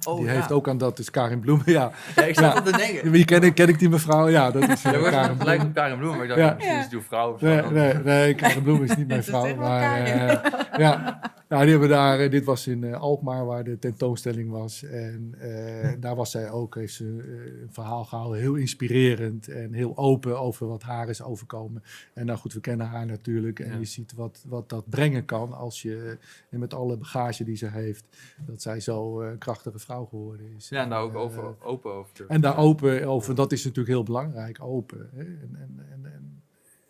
[0.08, 0.32] Oh, die ja.
[0.32, 1.64] heeft ook aan dat is Karin Bloemen.
[1.72, 2.58] Ja, Ja, ik zat Ja.
[2.58, 3.10] op te denken.
[3.10, 4.28] wie ken ik, ken ik die mevrouw?
[4.28, 5.66] Ja, dat is eh, Ja, we Karin Bloemen.
[5.66, 6.54] op Karin Bloem, maar ik dacht, Ja.
[6.54, 7.46] misschien is het uw vrouw of zo.
[7.46, 9.54] Nee, nee, nee, Karin Bloem is niet mijn vrouw.
[9.54, 10.38] Maar, Karin.
[10.76, 14.82] Ja, nou, die hebben daar, eh, dit was in eh, Alkmaar waar de tentoonstelling was.
[14.82, 19.96] En eh, daar was zij ook, heeft ze een verhaal gehouden, heel inspirerend en heel
[19.96, 21.82] open over wat haar is overkomen.
[22.14, 23.78] En nou goed, we kennen haar natuurlijk en Ja.
[23.78, 26.18] je ziet wat, wat dat brengen kan als je,
[26.50, 28.04] en met alle bagage die ze heeft,
[28.46, 30.68] dat zij zo een krachtige vrouw geworden is.
[30.68, 34.02] Ja, en daar ook over, open over en daar open over, dat is natuurlijk heel
[34.02, 35.10] belangrijk, open.
[35.14, 35.22] Hè?
[35.22, 36.42] En, en, en, en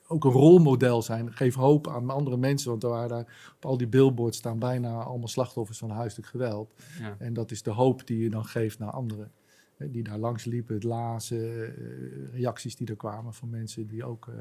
[0.08, 1.32] ook een rolmodel zijn.
[1.32, 5.02] Geef hoop aan andere mensen, want er waren daar op al die billboards staan bijna
[5.02, 6.74] allemaal slachtoffers van huiselijk geweld.
[7.00, 7.16] Ja.
[7.18, 9.30] En dat is de hoop die je dan geeft naar anderen.
[9.76, 14.04] Hè, Die daar langs liepen, het lazen, eh, reacties die er kwamen van mensen die
[14.04, 14.34] ook eh,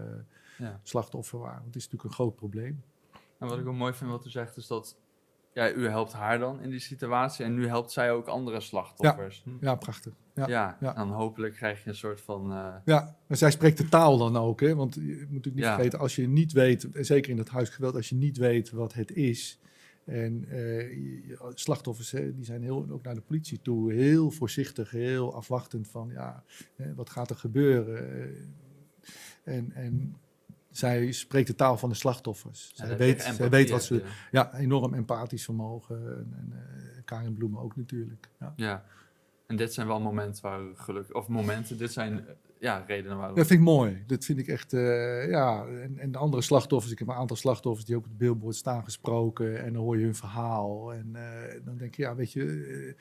[0.58, 0.80] Ja.
[0.84, 1.54] slachtoffer waren.
[1.62, 2.84] Want het is natuurlijk een groot probleem.
[3.38, 4.98] En wat ik ook mooi vind wat u zegt, is dat
[5.56, 9.44] ja, u helpt haar dan in die situatie en nu helpt zij ook andere slachtoffers.
[9.62, 10.14] Ja, prachtig.
[10.34, 10.48] Ja.
[10.48, 12.52] Ja, dan hopelijk krijg je een soort van...
[12.52, 14.60] eh, Ja, maar zij spreekt de taal dan ook.
[14.60, 14.76] Hè?
[14.76, 18.10] Want je moet natuurlijk niet vergeten, als je niet weet, zeker in dat huisgeweld, als
[18.10, 19.60] je niet weet wat het is.
[20.06, 25.34] En je- slachtoffers hè, die zijn heel, ook naar de politie toe heel voorzichtig, heel
[25.36, 26.44] afwachtend van ja,
[26.76, 28.36] hè, wat gaat er gebeuren?
[29.44, 30.16] En, en
[30.78, 32.72] zij spreekt de taal van de slachtoffers.
[32.74, 34.04] zij, weet, zij weet wat ze.
[34.32, 35.96] Ja, enorm empathisch vermogen.
[35.96, 38.30] En, en eh, Karin Bloemen ook natuurlijk.
[38.40, 38.54] Ja.
[38.56, 38.86] Ja.
[39.48, 41.16] En dit zijn wel momenten waar gelukkig...
[41.16, 42.26] Of momenten, dit zijn
[42.66, 43.34] ja, redenen waar u...
[43.34, 44.04] Dat vind ik mooi.
[44.08, 45.66] Dat vind ik echt, eh, ja.
[45.66, 48.56] En, en de andere slachtoffers, ik heb een aantal slachtoffers die ook op het billboard
[48.56, 49.64] staan gesproken.
[49.64, 50.94] En dan hoor je hun verhaal.
[50.94, 52.96] En eh, dan denk je, ja, weet je,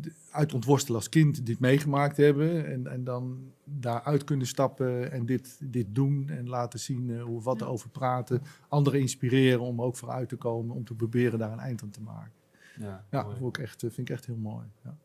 [0.00, 2.66] eh, uit ontworstelen als kind dit meegemaakt hebben.
[2.66, 6.28] En, en dan daaruit kunnen stappen en dit, dit doen.
[6.28, 8.42] En laten zien hoe wat erover praten.
[8.68, 10.76] Anderen inspireren om ook vooruit te komen.
[10.76, 12.32] Om te proberen daar een eind aan te maken.
[12.78, 14.66] Ja, Ja, dat vond ik echt, vind ik echt heel mooi.
[14.84, 14.96] Ja.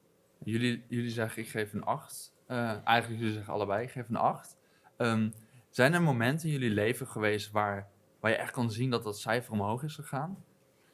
[0.43, 2.32] Jullie, jullie zeggen ik geef een 8.
[2.47, 4.57] Eigenlijk jullie zeggen allebei geef een 8.
[4.97, 5.29] Ehm,
[5.69, 7.87] zijn er momenten in jullie leven geweest waar,
[8.19, 10.37] waar je echt kon zien dat dat cijfer omhoog is gegaan?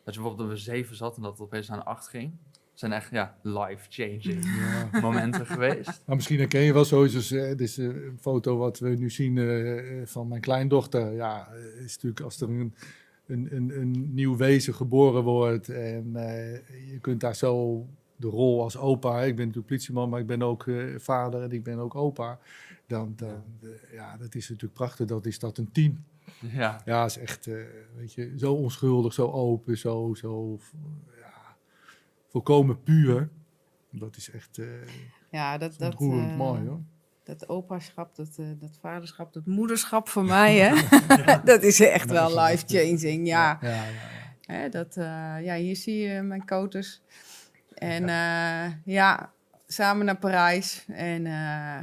[0.04, 2.34] Dat je bijvoorbeeld op een 7 zat en dat het opeens naar een 8 ging?
[2.80, 4.90] zijn echt ja, life-changing Ja.
[5.02, 5.88] momenten geweest.
[6.06, 7.32] Nou, misschien herken je wel zoiets.
[7.32, 11.14] eh, dit is eh, een foto wat we nu zien eh, eh, van mijn kleindochter.
[11.14, 12.76] Ja, eh, is natuurlijk als er een,
[13.28, 16.54] een, een, een nieuw wezen geboren wordt en eh,
[16.92, 17.86] je kunt daar zo
[18.20, 19.22] de rol als opa.
[19.22, 22.40] Ik ben natuurlijk politieman, maar ik ben ook eh, vader en ik ben ook opa.
[22.88, 25.06] Dan, dan eh, ja, dat is natuurlijk prachtig.
[25.08, 26.04] Dat is dat een tien.
[26.40, 27.56] Ja, Ja, is echt, eh,
[27.96, 30.60] weet je, zo onschuldig, zo open, zo, zo
[31.20, 31.56] ja,
[32.28, 33.30] volkomen puur.
[33.92, 34.66] Dat is echt, eh,
[35.32, 36.80] Ja, dat, dat, Ontroerend mooi hoor.
[37.24, 40.76] dat opaschap, dat, eh, dat vaderschap, dat moederschap voor mij, hè?
[41.52, 43.58] dat is echt Dat wel life-changing, ja.
[43.62, 44.18] Ja, ja, ja.
[44.54, 45.06] Hè, dat, eh,
[45.44, 47.02] ja, hier zie je mijn koters.
[47.80, 49.32] En eh, ja,
[49.68, 50.86] samen naar Parijs.
[50.88, 51.80] En eh,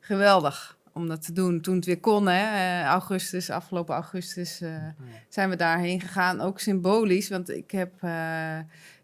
[0.00, 1.60] geweldig om dat te doen.
[1.60, 4.62] Toen het weer kon, hè, eh, augustus, afgelopen augustus,
[5.28, 6.40] zijn we daarheen gegaan.
[6.40, 7.92] Ook symbolisch, want ik heb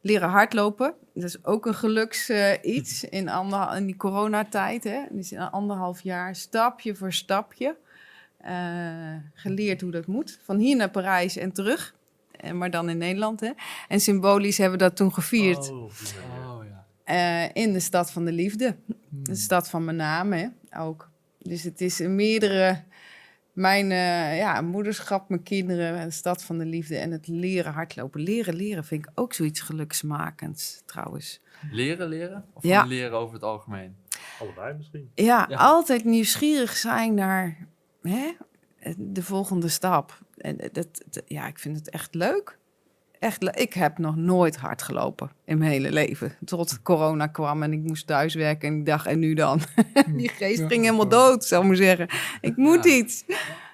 [0.01, 0.95] leren hardlopen.
[1.15, 2.31] Dat is ook een geluks
[2.63, 4.85] iets in, ander, in die coronatijd.
[4.85, 5.01] Hè.
[5.11, 7.77] Dus in anderhalf jaar, stapje voor stapje,
[9.35, 10.39] geleerd hoe dat moet.
[10.43, 11.97] Van hier naar Parijs en terug.
[12.39, 13.41] Eh, maar dan in Nederland.
[13.41, 13.51] Hè.
[13.89, 15.83] En symbolisch hebben we dat toen gevierd Oh.
[15.83, 16.85] Oh ja.
[17.05, 18.77] eh, in de stad van de liefde.
[19.09, 20.47] De stad van mijn naam, hè,
[20.79, 21.11] ook.
[21.39, 22.83] Dus het is meerdere...
[23.53, 28.21] Mijn eh, ja, moederschap, mijn kinderen, de stad van de liefde en het leren hardlopen.
[28.21, 31.41] Leren, leren vind ik ook zoiets geluksmakends, trouwens.
[31.71, 32.45] Leren, leren?
[32.53, 32.85] Of Ja.
[32.85, 33.97] leren over het algemeen?
[34.41, 35.11] Allebei misschien.
[35.15, 35.57] Ja, Ja.
[35.57, 37.67] altijd nieuwsgierig zijn naar
[38.03, 38.33] hè,
[38.97, 40.19] de volgende stap.
[40.41, 40.75] En dat,
[41.11, 42.59] dat- ja, ik vind het echt leuk.
[43.19, 46.37] Echt le- ik heb nog nooit hard gelopen in mijn hele leven.
[46.45, 49.61] Tot corona kwam en ik moest thuiswerken en ik dacht, en nu dan?
[50.17, 52.09] Die geest ging helemaal dood, zou ik maar zeggen.
[52.41, 52.91] Ik moet Ja.
[52.91, 53.25] iets.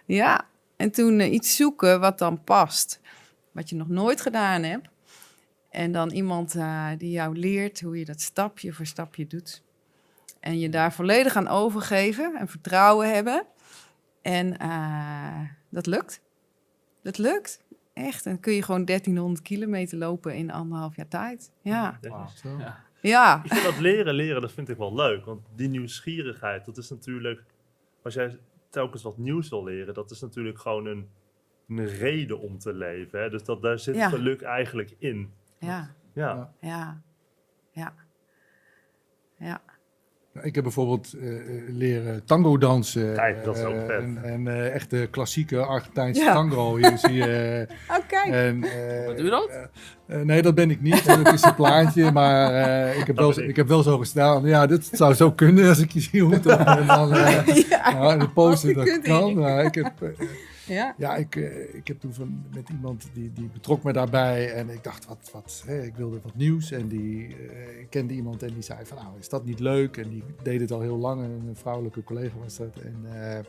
[0.06, 0.46] Ja,
[0.76, 3.00] en toen eh, iets zoeken wat dan past.
[3.52, 4.88] Wat je nog nooit gedaan hebt.
[5.70, 9.62] En dan iemand eh, die jou leert hoe je dat stapje voor stapje doet.
[10.40, 13.46] En je daar volledig aan overgeven en vertrouwen hebben.
[14.22, 15.38] En eh,
[15.70, 16.20] dat lukt.
[17.04, 17.64] Dat lukt.
[17.92, 18.24] Echt.
[18.26, 21.52] En dan kun je gewoon 1300 kilometer lopen in anderhalf jaar tijd.
[21.62, 21.98] Ja.
[22.00, 22.82] Ja.
[23.00, 23.44] Ja.
[23.44, 25.24] Ik vind dat leren, leren, dat vind ik wel leuk.
[25.24, 27.44] Want die nieuwsgierigheid, dat is natuurlijk...
[28.02, 28.38] Als jij
[28.70, 31.08] telkens wat nieuws wil leren, dat is natuurlijk gewoon een,
[31.68, 33.20] een reden om te leven.
[33.20, 33.30] Hè?
[33.30, 34.08] Dus dat, daar zit Ja.
[34.08, 35.32] geluk eigenlijk in.
[35.58, 35.94] Ja.
[36.14, 36.54] Ja.
[36.60, 37.02] Ja.
[37.72, 37.94] Ja.
[39.38, 39.62] Ja.
[40.34, 43.14] Nou, Ik heb bijvoorbeeld eh, eh, leren tango dansen.
[43.14, 44.02] Kijk, dat is ook eh, vet.
[44.02, 46.32] En, en eh, echt de klassieke Argentijnse Ja.
[46.32, 46.76] tango.
[46.76, 47.66] Hier zie je.
[47.90, 48.32] Oh, kijk.
[48.32, 49.50] En, eh, Wat doe je dat?
[50.06, 51.04] eh, nee, dat ben ik niet.
[51.06, 52.12] Dat is een plaatje.
[52.12, 53.50] Maar eh, ik, heb Dat wel, ik.
[53.50, 54.44] ik heb wel zo gestaan.
[54.44, 56.42] Ja, dit zou zo kunnen als ik je zie hoe het
[56.86, 57.92] dan, eh, ja.
[57.92, 59.48] nou, de pose je dat kan.
[59.60, 59.92] Ik heb,
[60.66, 60.94] Ja.
[60.98, 64.52] ja, ik, eh, ik heb toen van, met iemand die, die betrok me daarbij.
[64.52, 66.70] En ik dacht, wat, wat, hè, ik wilde wat nieuws.
[66.70, 69.96] En die eh, ik kende iemand en die zei van, nou, is dat niet leuk?
[69.96, 71.22] En die deed het al heel lang.
[71.22, 72.76] En een vrouwelijke collega was dat.
[72.78, 73.44] En eh,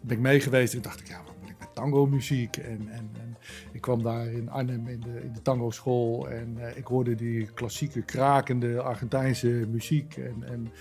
[0.00, 0.74] ben ik mee geweest.
[0.74, 2.56] En dacht ik, ja, wat moet ik met tango muziek?
[2.56, 3.36] En, en, en
[3.72, 6.30] ik kwam daar in Arnhem in de, in de tango school.
[6.30, 10.16] En ik hoorde die klassieke, krakende Argentijnse muziek.
[10.16, 10.72] En, en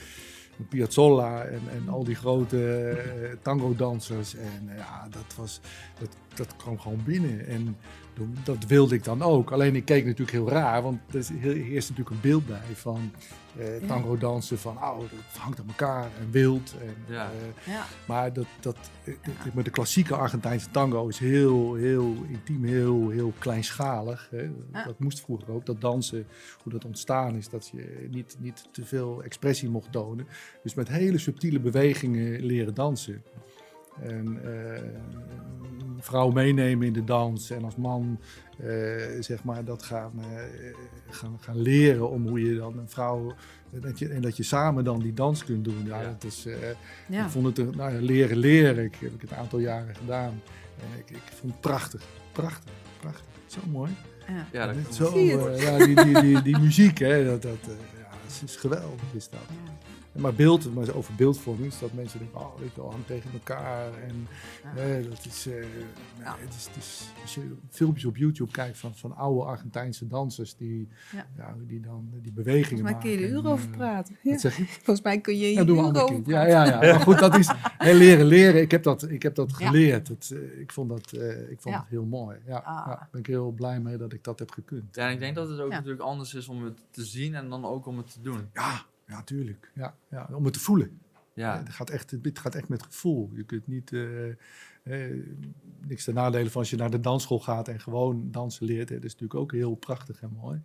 [0.69, 4.35] Piazzolla en, en al die grote eh, tango-dansers.
[4.35, 5.59] En eh, ja, dat, was,
[5.99, 7.47] dat, dat kwam gewoon binnen.
[7.47, 7.77] En
[8.43, 9.51] dat wilde ik dan ook.
[9.51, 12.59] Alleen ik keek natuurlijk heel raar, want er is heel- eerst natuurlijk een beeld bij
[12.73, 13.11] van
[13.57, 14.57] eh, tango-dansen.
[14.59, 16.75] Van, oh, dat hangt aan elkaar en wild.
[16.81, 17.25] En, Ja.
[17.65, 17.85] eh, Ja.
[18.07, 23.09] maar dat, dat, eh, eh, met de klassieke Argentijnse tango is heel, heel intiem, heel,
[23.09, 24.27] heel kleinschalig.
[24.31, 24.49] Hè.
[24.73, 24.83] Ja.
[24.85, 26.27] Dat moest vroeger ook, dat dansen,
[26.63, 30.27] hoe dat ontstaan is, dat je niet, niet te veel expressie mocht tonen.
[30.63, 33.23] Dus met hele subtiele bewegingen leren dansen.
[34.01, 34.81] En eh,
[35.99, 38.19] vrouw meenemen in de dans en als man
[38.57, 38.67] eh,
[39.19, 40.43] zeg maar dat gaan, eh,
[41.09, 43.33] gaan, gaan leren om hoe je dan een vrouw
[43.71, 45.83] dat je, en dat je samen dan die dans kunt doen.
[45.85, 46.07] Ja, Ja.
[46.07, 46.53] dat is, eh,
[47.07, 47.25] Ja.
[47.25, 48.83] ik vond het een- nou, ja, leren leren.
[48.83, 50.41] Ik heb ik een aantal jaren gedaan.
[50.79, 53.25] En ik, ik vond het prachtig, prachtig, prachtig.
[53.45, 53.91] Zo mooi.
[54.27, 54.45] Ja.
[54.51, 55.57] Ja, dat zo, Zie je het?
[55.57, 59.01] eh, ja, die, die, die, die muziek, hè, dat, dat, eh, ja, dat is geweldig
[59.13, 59.39] is dat.
[60.11, 63.31] Maar beeld, maar over beeldvorming is dat mensen denken, oh, weet je wel, hangt tegen
[63.33, 63.93] elkaar.
[63.93, 64.27] En
[64.75, 64.81] Ja.
[64.81, 65.53] eh, dat is, eh,
[66.19, 66.35] Ja.
[66.39, 70.55] het is, het is, als je filmpjes op YouTube kijkt van, van oude Argentijnse dansers
[70.55, 71.25] die, Ja.
[71.37, 73.49] ja, die dan die bewegingen Volgens mij kun je er maken.
[73.51, 74.17] over eh, praten.
[74.21, 74.31] Ja.
[74.31, 74.65] Wat zeg je?
[74.83, 76.27] Volgens mij kun je hier Ja, doen we uren ander over kind.
[76.27, 76.79] Ja, ja, ja.
[76.79, 78.61] Maar goed, dat is leren, leren.
[78.61, 79.65] Ik heb dat, ik heb dat Ja.
[79.67, 80.07] geleerd.
[80.07, 81.81] Dat, eh, ik vond, dat, eh, ik vond Ja.
[81.81, 82.37] het heel mooi.
[82.45, 82.87] Ja, Ah.
[82.87, 84.95] ja, ben ik heel blij mee dat ik dat heb gekund.
[84.95, 85.75] Ja, en ik denk dat het ook Ja.
[85.75, 88.49] natuurlijk anders is om het te zien en dan ook om het te doen.
[88.53, 89.71] Ja, ja, tuurlijk.
[89.75, 90.99] Ja, ja, om het te voelen.
[91.33, 93.29] Ja, Het, gaat echt, het gaat echt met gevoel.
[93.33, 93.93] Je kunt niet...
[93.93, 94.29] eh,
[94.83, 95.17] eh,
[95.87, 98.89] niks ten nadele van als je naar de dansschool gaat en gewoon dansen leert.
[98.89, 98.95] Hè.
[98.95, 100.61] Dat is natuurlijk ook heel prachtig en mooi.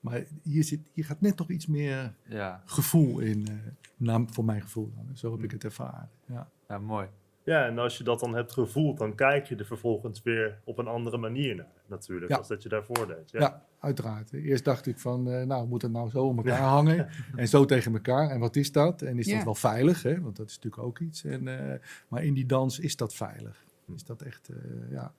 [0.00, 3.46] Maar hier, zit, hier gaat net toch iets meer ja, gevoel in.
[3.48, 3.54] eh,
[3.96, 5.16] naar- voor mijn gevoel dan.
[5.16, 6.10] Zo heb ik het ervaren.
[6.26, 6.50] Ja.
[6.68, 7.08] ja, mooi.
[7.44, 10.78] Ja, en als je dat dan hebt gevoeld, dan kijk je er vervolgens weer op
[10.78, 12.36] een andere manier naar, natuurlijk, Ja.
[12.38, 13.30] als dat je daarvoor deed.
[13.30, 13.40] Ja.
[13.40, 14.32] Ja, uiteraard.
[14.32, 17.64] Eerst dacht ik van, eh, nou, moet het nou zo om elkaar hangen en zo
[17.64, 18.30] tegen elkaar.
[18.30, 19.02] En wat is dat?
[19.02, 19.34] En is Ja.
[19.36, 20.02] dat wel veilig?
[20.02, 20.20] Hè?
[20.20, 21.24] Want dat is natuurlijk ook iets.
[21.24, 21.78] En, eh,
[22.08, 23.64] maar in die dans is dat veilig.
[23.94, 24.56] Is dat echt, eh,
[24.90, 25.12] ja.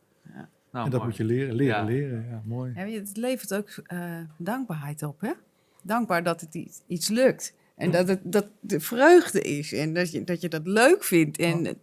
[0.72, 1.04] Nou, en dat mooi.
[1.04, 1.84] moet je leren, leren, Ja.
[1.84, 2.26] leren.
[2.30, 2.74] Ja, mooi.
[2.74, 5.32] Het levert ook eh, dankbaarheid op, hè?
[5.82, 7.56] Dankbaar dat het iets, iets lukt.
[7.76, 11.38] En dat het dat de vreugde is en dat je dat, je dat leuk vindt.
[11.38, 11.78] En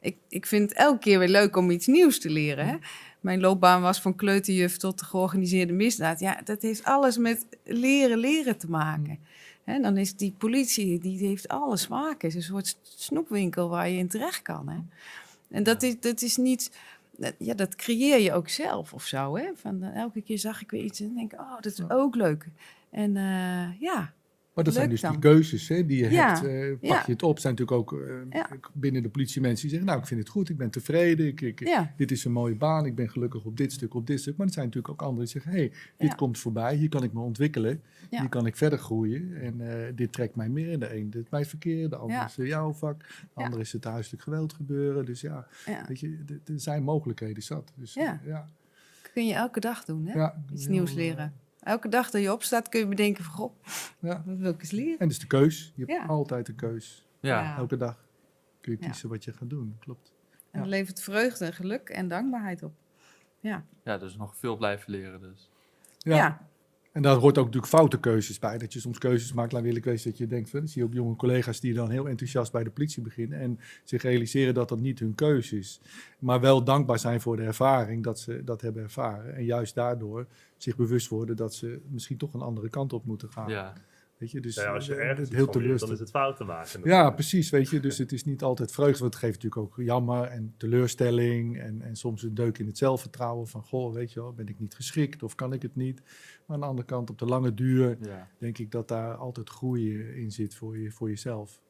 [0.00, 2.66] ik, ik vind het elke keer weer leuk om iets nieuws te leren.
[2.66, 2.76] Hè?
[3.20, 6.20] Mijn loopbaan was van kleuterjuf tot de georganiseerde misdaad.
[6.20, 9.18] Ja, dat heeft alles met leren leren te maken.
[9.64, 12.16] Hè, dan is die politie, die heeft alle smaken.
[12.16, 14.68] Het is een soort snoepwinkel waar je in terecht kan.
[14.68, 14.78] Hè?
[15.56, 16.70] En dat is, dat is niet...
[17.16, 19.36] dat- Ja, dat creëer je ook zelf of zo.
[19.36, 19.44] Hè?
[19.54, 22.14] Van, eh, elke keer zag ik weer iets en denk ik, oh, dat is ook
[22.14, 22.46] leuk.
[22.90, 24.12] En eh, ja,
[24.54, 26.46] Maar dat zijn dus die keuzes hè, die je Ja, hebt.
[26.46, 27.02] eh, pak ja.
[27.06, 27.38] je het op.
[27.38, 28.48] zijn natuurlijk ook eh, Ja.
[28.72, 29.86] binnen de politie mensen die zeggen...
[29.88, 31.26] nou, ik vind het goed, ik ben tevreden.
[31.26, 34.20] Ik, ik, Dit is een mooie baan, ik ben gelukkig op dit stuk, op dit
[34.20, 34.36] stuk.
[34.36, 35.52] Maar er zijn natuurlijk ook anderen die zeggen...
[35.52, 37.82] hé, hey, dit komt voorbij, hier kan ik me ontwikkelen.
[38.10, 39.40] Hier kan ik verder groeien.
[39.40, 40.78] En eh, dit trekt mij meer.
[40.78, 42.98] De een dit mij verkeer, de ander is jouw vak.
[43.34, 45.04] De ander is het huiselijk geweld gebeuren.
[45.04, 45.46] Dus ja,
[45.88, 47.72] weet je, er zijn mogelijkheden zat.
[47.76, 48.20] Dus, Ja.
[49.14, 50.06] kun je elke dag doen.
[50.06, 50.28] Hè?
[50.52, 51.32] Iets nieuws leren.
[51.62, 53.52] Elke dag dat je opstaat kun je bedenken van, goh,
[53.98, 54.22] Ja.
[54.26, 54.98] wat wil ik eens leren?
[54.98, 55.72] En dus de keus.
[55.76, 56.06] Je hebt Ja.
[56.06, 57.06] altijd een keus.
[57.20, 57.56] Ja.
[57.56, 58.04] Elke dag
[58.60, 58.86] kun je Ja.
[58.86, 59.76] kiezen wat je gaat doen.
[59.80, 60.12] Klopt.
[60.30, 60.58] En Ja.
[60.58, 62.72] dat levert vreugde geluk en dankbaarheid op.
[63.40, 65.50] Ja, ja, dus nog veel blijven leren dus.
[65.98, 66.46] ja.
[66.92, 68.58] En daar hoort ook natuurlijk foute keuzes bij.
[68.58, 70.50] Dat je soms keuzes maakt, laat eerlijk wezen, dat je denkt...
[70.50, 73.38] van, zie je ook jonge collega's die dan heel enthousiast bij de politie beginnen...
[73.38, 75.80] en zich realiseren dat dat niet hun keuze is.
[76.18, 79.34] Maar wel dankbaar zijn voor de ervaring dat ze dat hebben ervaren.
[79.34, 80.26] En juist daardoor
[80.56, 83.48] zich bewust worden dat ze misschien toch een andere kant op moeten gaan.
[83.48, 83.72] Ja,
[84.22, 85.92] Weet je, dus Ja, als je eh, ergens heel iets van leert, dan teleurstellend.
[85.94, 86.80] is het fouten maken.
[86.84, 87.80] Ja, precies, weet je.
[87.80, 91.82] Dus het is niet altijd vreugde, want het geeft natuurlijk ook jammer en teleurstelling en,
[91.82, 94.74] en soms een deuk in het zelfvertrouwen van, goh, weet je wel, ben ik niet
[94.74, 96.02] geschikt of kan ik het niet?
[96.46, 98.28] Maar aan de andere kant, op de lange duur, ja.
[98.38, 101.60] denk ik dat daar altijd groei in zit voor, je, voor jezelf.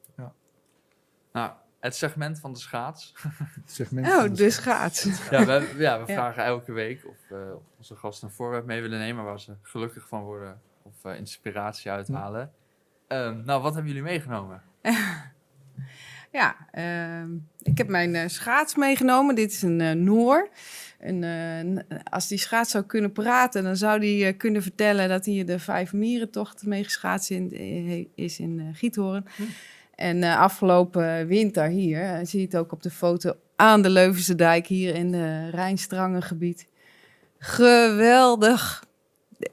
[1.31, 3.13] Nou, het segment van de schaats.
[3.61, 5.03] Het segment van Oh, de dus schaats.
[5.29, 6.13] Ja, we, ja, we Ja.
[6.13, 7.37] vragen elke week of eh,
[7.77, 11.91] onze gasten een voorwerp mee willen nemen waar ze gelukkig van worden of eh, inspiratie
[11.91, 12.51] uithalen.
[13.07, 14.61] Ehm, nou, wat hebben jullie meegenomen?
[16.31, 17.29] Ja, ehm,
[17.61, 19.35] ik heb mijn eh, schaats meegenomen.
[19.35, 20.49] Dit is een eh, Noor.
[20.99, 25.59] En, als die schaats zou kunnen praten, dan zou die kunnen vertellen dat hij de
[25.59, 29.25] vijf mierentocht mee geschaatst in, eh, is in Giethoorn.
[29.95, 34.35] En eh, afgelopen winter hier, zie je het ook op de foto, aan de Leuvense
[34.35, 36.67] dijk hier in de Rijnstrangengebied.
[37.37, 38.83] Geweldig.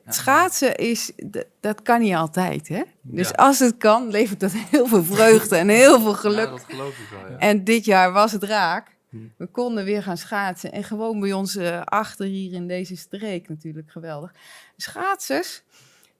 [0.06, 1.12] Schaatsen is,
[1.60, 2.82] dat kan niet altijd, hè?
[3.02, 3.34] Dus Ja.
[3.34, 6.44] als het kan, levert dat heel veel vreugde en heel veel geluk.
[6.44, 7.38] Ja, dat geloof ik wel, ja.
[7.38, 8.96] En dit jaar was het raak.
[9.08, 9.16] Hm.
[9.36, 10.72] We konden weer gaan schaatsen.
[10.72, 14.34] En gewoon bij ons eh, achter hier in deze streek natuurlijk geweldig.
[14.76, 15.62] Schaatsers,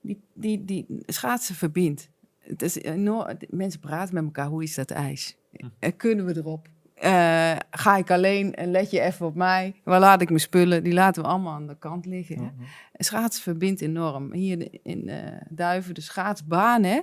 [0.01, 2.09] die, die, die schaatsen verbindt.
[2.39, 5.35] Het is enorm, mensen praten met elkaar, hoe is dat ijs?
[5.57, 5.65] Hm.
[5.79, 6.67] Eh, kunnen we erop?
[7.01, 9.75] Eh, ga ik alleen en let je even op mij?
[9.83, 10.83] Waar laat ik mijn spullen?
[10.83, 12.35] Die laten we allemaal aan de kant liggen.
[12.35, 12.41] Hè?
[12.41, 12.61] Mhm.
[12.91, 14.33] En Schaatsen verbindt enorm.
[14.33, 15.17] Hier in eh,
[15.49, 16.99] Duiven, de schaatsbaan, hè?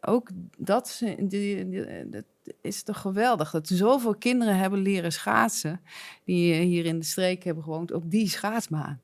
[0.00, 0.28] ook
[0.58, 2.24] dat, is- die, die- dat
[2.60, 3.50] is toch geweldig.
[3.50, 5.80] Dat zoveel kinderen hebben leren schaatsen,
[6.24, 9.00] die eh, hier in de streek hebben gewoond, op die schaatsbaan.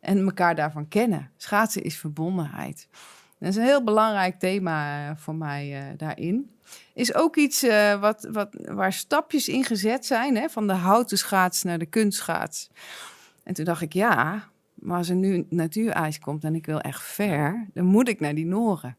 [0.00, 1.30] En elkaar daarvan kennen.
[1.36, 2.88] Schaatsen is verbondenheid.
[3.38, 6.50] Dat is een heel belangrijk thema eh, voor mij eh, daarin.
[6.94, 10.48] Is ook iets eh, wat, wat, waar stapjes in gezet zijn, hè?
[10.48, 12.70] van de houten schaats naar de kunstschaats.
[13.42, 17.02] En toen dacht ik, ja, maar als er nu natuurijs komt en ik wil echt
[17.02, 18.96] ver, dan moet ik naar die Noren.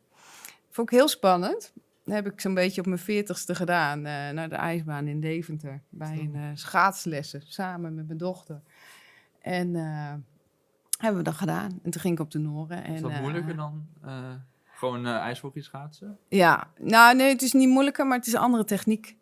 [0.70, 1.74] Vond ik heel spannend.
[2.04, 5.82] Dat heb ik zo'n beetje op mijn veertigste gedaan, eh, naar de ijsbaan in Deventer.
[5.90, 8.62] Bij een eh, schaatslessen, samen met mijn dochter.
[9.42, 9.76] En
[10.98, 11.80] hebben we dat gedaan.
[11.84, 12.84] En toen ging ik op de Noren.
[12.84, 13.88] En, Is dat moeilijker dan
[14.84, 16.18] gewoon eh ijshockey schaatsen?
[16.28, 19.18] ja, nou nee, het is niet moeilijker, maar het is een andere techniek.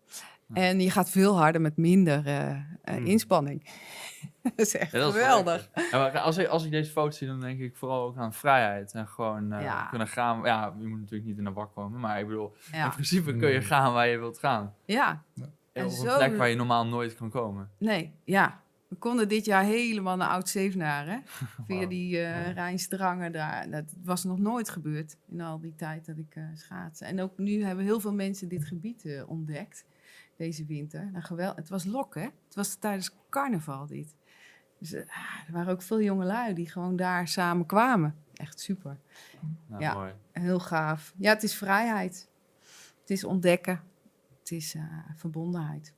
[0.54, 3.06] En je gaat veel harder met minder eh, eh, Hmm.
[3.06, 3.70] inspanning.
[4.44, 5.70] dat is echt Ja, dat is wel geweldig.
[5.74, 6.00] lekker.
[6.00, 8.34] Ja, maar als, ik, als ik deze foto zie, dan denk ik vooral ook aan
[8.34, 8.94] vrijheid.
[8.94, 9.86] En gewoon eh, Ja.
[9.90, 10.42] kunnen gaan.
[10.44, 12.00] Ja, je moet natuurlijk niet in een bak komen.
[12.00, 13.66] Maar ik bedoel, in principe kun je Mm.
[13.66, 14.74] gaan waar je wilt gaan.
[14.86, 15.24] ja.
[15.74, 17.70] En op een zo- plek waar je normaal nooit kan komen.
[17.78, 18.62] nee, ja.
[18.92, 21.18] We konden dit jaar helemaal naar Oud-Zevenaar, hè?
[21.66, 23.70] Via die eh Rijnstrangen daar.
[23.70, 27.08] Dat was nog nooit gebeurd in al die tijd dat ik eh schaatsen.
[27.08, 29.86] En ook nu hebben heel veel mensen dit gebied eh, ontdekt,
[30.36, 31.10] deze winter.
[31.12, 32.22] Nou, geweld, het was lok, hè?
[32.22, 34.16] Het was tijdens carnaval dit.
[34.80, 35.02] Dus ah,
[35.48, 38.16] er waren ook veel jongelui die gewoon daar samen kwamen.
[38.34, 38.98] Echt super.
[39.68, 39.94] Nou, Ja.
[39.94, 40.14] mooi.
[40.32, 41.14] Heel gaaf.
[41.18, 42.30] Ja, het is vrijheid.
[43.02, 43.82] Het is ontdekken.
[44.40, 44.76] Het is
[45.16, 45.94] verbondenheid.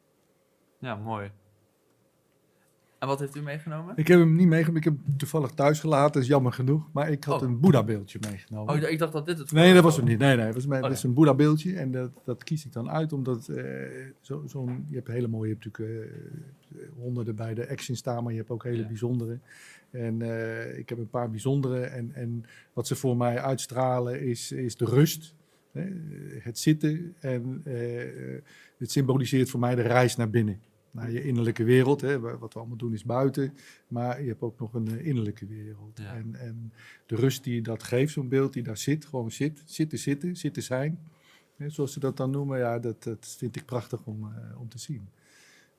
[0.79, 1.31] Ja, mooi.
[3.03, 3.93] En wat heeft u meegenomen?
[3.97, 6.89] Ik heb hem niet meegenomen, ik heb hem toevallig thuis gelaten, dat is jammer genoeg.
[6.93, 7.47] Maar ik had Oh.
[7.47, 8.73] een Boeddha-beeldje meegenomen.
[8.83, 10.19] Oh, ik dacht dat dit het Nee, dat was het niet.
[10.19, 11.75] Nee, nee, het was, mijn, Oh, dat is een Boeddha-beeldje.
[11.75, 13.63] En dat, dat kies ik dan uit, omdat eh,
[14.21, 16.11] zo, zo'n, je hebt hele mooie, je hebt natuurlijk
[16.75, 18.87] eh, honderden bij de Action staan, maar je hebt ook hele Ja.
[18.87, 19.39] bijzondere.
[19.91, 21.79] En eh, ik heb een paar bijzondere.
[21.81, 22.43] En, en
[22.73, 25.33] wat ze voor mij uitstralen is, is de rust.
[25.71, 25.83] Hè?
[26.39, 27.61] Het zitten en
[28.77, 30.59] het symboliseert voor mij de reis naar binnen.
[30.93, 32.01] Naar je innerlijke wereld.
[32.01, 32.19] Hè?
[32.19, 33.53] Wa- Wat we allemaal doen is buiten.
[33.87, 35.97] Maar je hebt ook nog een eh, innerlijke wereld.
[35.99, 36.15] Ja.
[36.15, 36.73] En, en
[37.05, 39.05] de rust die dat geeft, zo'n beeld die daar zit.
[39.05, 40.99] Gewoon zit, zitten, zitten, zitten zijn.
[41.55, 41.69] Hè?
[41.69, 42.57] Zoals ze dat dan noemen.
[42.57, 45.07] Ja, dat, dat vind ik prachtig om, eh, om te zien.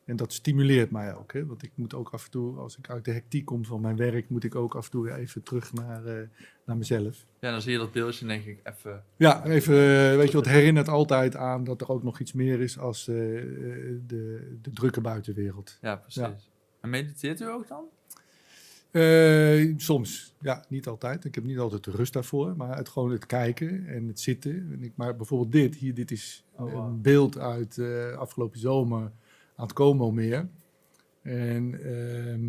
[0.04, 1.32] En dat stimuleert mij ook.
[1.32, 1.46] Hè?
[1.46, 3.96] Want ik moet ook af en toe, als ik uit de hectiek kom van mijn
[3.96, 6.28] werk, moet ik ook af en toe even terug naar, eh,
[6.66, 7.26] naar mezelf.
[7.40, 9.04] Ja, dan zie je dat beeldje en denk ik even...
[9.16, 12.60] Ja, even, eh, weet je, wat herinnert altijd aan dat er ook nog iets meer
[12.60, 13.14] is als eh,
[14.06, 15.78] de, de drukke buitenwereld.
[15.80, 16.22] Ja, precies.
[16.22, 16.36] Ja.
[16.80, 17.84] En mediteert u ook dan?
[19.76, 21.24] Soms, ja, niet altijd.
[21.24, 24.68] Ik heb niet altijd de rust daarvoor, maar het gewoon het kijken en het zitten.
[24.72, 26.86] En ik, maar bijvoorbeeld dit, hier, dit is Oh, wow.
[26.86, 27.78] een beeld uit
[28.16, 29.12] afgelopen zomer
[29.56, 30.48] aan het Como-meer.
[31.22, 32.48] En ehm,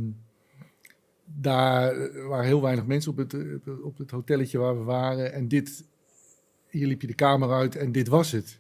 [1.26, 3.36] daar waren heel weinig mensen op het,
[3.84, 5.34] op het hotelletje waar we waren.
[5.34, 5.84] En dit,
[6.70, 8.60] hier liep je de kamer uit en dit was het.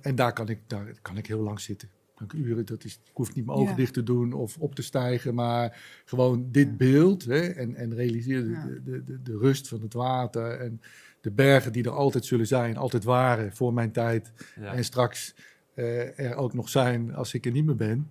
[0.00, 1.88] En daar kan ik, daar kan ik heel lang zitten.
[2.34, 3.76] Uren, dat is, ik hoef niet mijn ogen Ja.
[3.76, 8.42] dicht te doen of op te stijgen, maar gewoon dit beeld hè, en, en realiseer
[8.44, 8.64] de, Ja.
[8.66, 10.80] de, de, de, de rust van het water en
[11.20, 14.74] de bergen die er altijd zullen zijn, altijd waren voor mijn tijd Ja.
[14.74, 15.34] en straks
[16.16, 18.10] er ook nog zijn als ik er niet meer ben.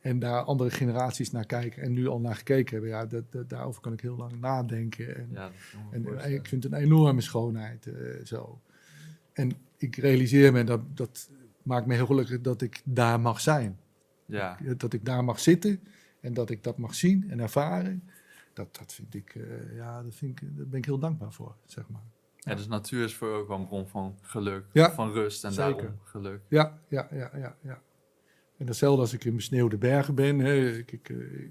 [0.00, 2.90] En daar andere generaties naar kijken en nu al naar gekeken hebben.
[2.90, 5.16] Ja, dat, dat, daarover kan ik heel lang nadenken.
[5.16, 5.50] En, Ja,
[5.92, 7.94] eh, ik vind het een enorme schoonheid eh,
[8.24, 8.60] zo.
[9.32, 11.30] En ik realiseer me, dat, dat
[11.62, 13.78] maakt me heel gelukkig dat ik daar mag zijn.
[14.26, 15.80] Ja, Dat ik daar mag zitten
[16.20, 18.02] en dat ik dat mag zien en ervaren.
[18.52, 21.54] Dat, dat vind ik, eh, ja, dat vind ik, daar ben ik heel dankbaar voor,
[21.64, 22.02] zeg maar.
[22.40, 25.52] Ja, dus natuur is voor ook wel een bron van geluk, Ja, van rust en
[25.52, 25.72] zeker.
[25.76, 26.40] daarom geluk.
[26.48, 27.80] Ja, ja, ja, ja, ja.
[28.56, 30.38] En datzelfde als ik in besneeuwde bergen ben.
[30.38, 31.50] Hè, ik, ik, eh, ik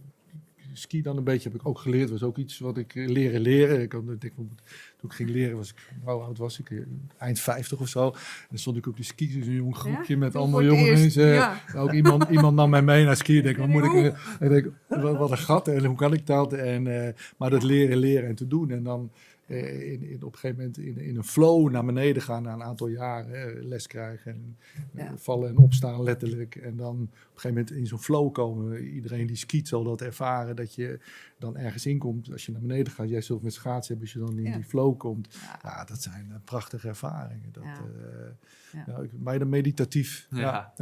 [0.74, 2.10] ski dan een beetje, heb ik ook geleerd.
[2.10, 3.82] was ook iets wat ik eh, leren leren.
[3.82, 4.50] Ik had, ik denk, van,
[4.98, 6.70] toen ik ging leren, was ik, hoe oud was ik?
[6.72, 6.78] Eh,
[7.18, 8.06] Eind 50 of zo.
[8.06, 11.28] En dan stond ik op de skis in zo'n jong groepje met allemaal jonge mensen.
[11.28, 11.62] ja.
[11.76, 13.38] Ook iemand, iemand nam mij mee naar skiën.
[13.38, 14.16] Ik denk, wat moet ik...
[14.40, 16.54] Ik denk, wat, wat een gat en hoe kan ik dat?
[16.54, 18.72] En, eh, maar dat leren, leren en te doen.
[18.72, 19.12] En dan
[19.50, 22.64] in, in, op een gegeven moment in, in een flow naar beneden gaan na een
[22.64, 23.58] aantal jaren.
[23.58, 24.58] eh, les krijgen en
[24.94, 25.18] eh, Ja.
[25.18, 26.56] vallen en opstaan letterlijk.
[26.56, 28.84] En dan op een gegeven moment in zo'n flow komen.
[28.84, 30.56] Iedereen die skiet zal dat ervaren.
[30.56, 31.00] Dat je
[31.38, 32.32] dan ergens inkomt.
[32.32, 34.14] Als je naar beneden gaat, jij zult met schaatsen hebben.
[34.14, 34.56] Als je dan in Ja.
[34.56, 35.34] die flow komt.
[35.42, 35.60] Ja.
[35.64, 37.52] Ja, dat zijn eh, prachtige ervaringen.
[37.52, 37.74] Dat, Ja.
[37.78, 38.28] eh,
[38.72, 38.84] Ja.
[38.88, 40.28] ja, ik- bijna meditatief.
[40.30, 40.74] Ja.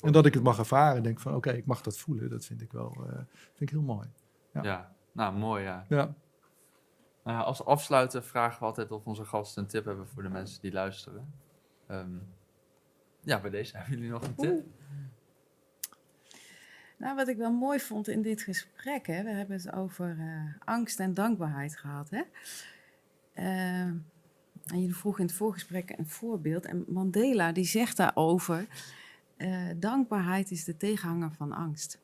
[0.00, 1.02] En dat ik het mag ervaren.
[1.02, 2.30] Denk van, oké, ik mag dat voelen.
[2.30, 3.12] Dat vind ik wel eh,
[3.54, 4.08] vind ik heel mooi.
[4.52, 4.62] ja.
[4.62, 5.84] Ja, nou mooi ja.
[5.88, 6.14] Ja.
[7.28, 10.60] Nou als afsluiten vragen we altijd of onze gasten een tip hebben voor de mensen
[10.60, 11.32] die luisteren.
[11.86, 12.16] Ehm,
[13.20, 14.64] ja, bij deze hebben jullie nog een tip?
[16.96, 20.54] Nou, wat ik wel mooi vond in dit gesprek, hè, we hebben het over eh,
[20.64, 22.10] angst en dankbaarheid gehad.
[22.10, 22.22] Hè?
[23.32, 26.64] Eh, en jullie vroegen in het voorgesprek een voorbeeld.
[26.64, 28.66] En Mandela die zegt daarover,
[29.36, 32.00] eh, dankbaarheid is de tegenhanger van angst.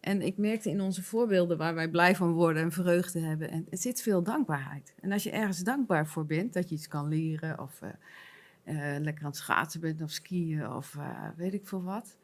[0.00, 3.66] En ik merkte in onze voorbeelden waar wij blij van worden en vreugde hebben, en
[3.70, 4.94] het zit veel dankbaarheid.
[5.00, 9.00] En als je ergens dankbaar voor bent, dat je iets kan leren of eh, eh,
[9.02, 12.16] lekker aan het schaatsen bent of skiën of eh, weet ik veel wat,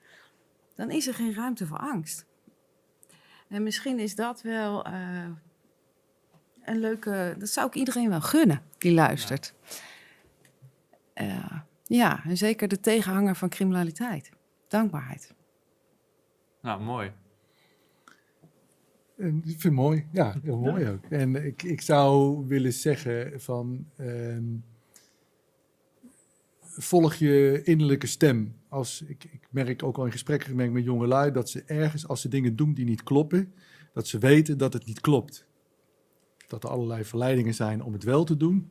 [0.74, 2.27] dan is er geen ruimte voor angst.
[3.49, 4.87] En misschien is dat wel
[6.64, 9.55] een leuke, dat zou ik iedereen wel gunnen die luistert.
[11.85, 14.31] Ja en zeker de tegenhanger van criminaliteit.
[14.68, 15.35] Dankbaarheid.
[16.61, 17.12] Nou, mooi.
[19.16, 20.06] En ik vind het mooi.
[20.12, 21.04] Ja, heel mooi ook.
[21.04, 23.86] En ik, ik zou willen zeggen van...
[23.96, 24.44] ehm,
[26.60, 28.56] volg je innerlijke stem.
[28.68, 31.32] Als, ik, ik merk ook al in gesprekken met jongelui...
[31.32, 33.52] dat ze ergens, als ze dingen doen die niet kloppen...
[33.92, 35.46] dat ze weten dat het niet klopt.
[36.46, 38.68] Dat er allerlei verleidingen zijn om het wel te doen.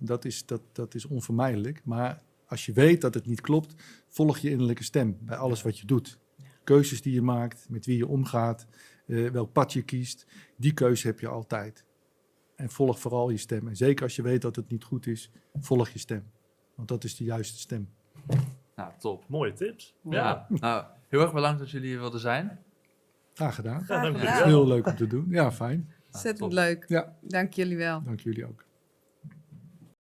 [0.00, 1.80] Dat is, dat, dat is onvermijdelijk.
[1.84, 3.74] Maar als je weet dat het niet klopt...
[4.08, 6.18] volg je innerlijke stem bij alles wat je doet.
[6.64, 8.66] Keuzes die je maakt, met wie je omgaat...
[9.08, 11.84] eh, welk pad je kiest, die keuze heb je altijd.
[12.56, 13.68] En volg vooral je stem.
[13.68, 15.30] En zeker als je weet dat het niet goed is,
[15.60, 16.30] volg je stem.
[16.74, 17.88] Want dat is de juiste stem.
[18.76, 19.24] Nou, top.
[19.28, 19.94] Mooie tips.
[20.02, 20.46] Ja.
[20.48, 22.58] Nou, heel erg bedankt dat jullie hier wilden zijn.
[23.34, 23.84] Graag gedaan.
[23.88, 24.44] Ja, Ja.
[24.44, 25.26] heel leuk om te doen.
[25.28, 25.92] Ja, fijn.
[26.12, 26.84] Ontzettend leuk.
[26.88, 28.02] Ja, Dank jullie wel.
[28.02, 28.64] dank jullie ook.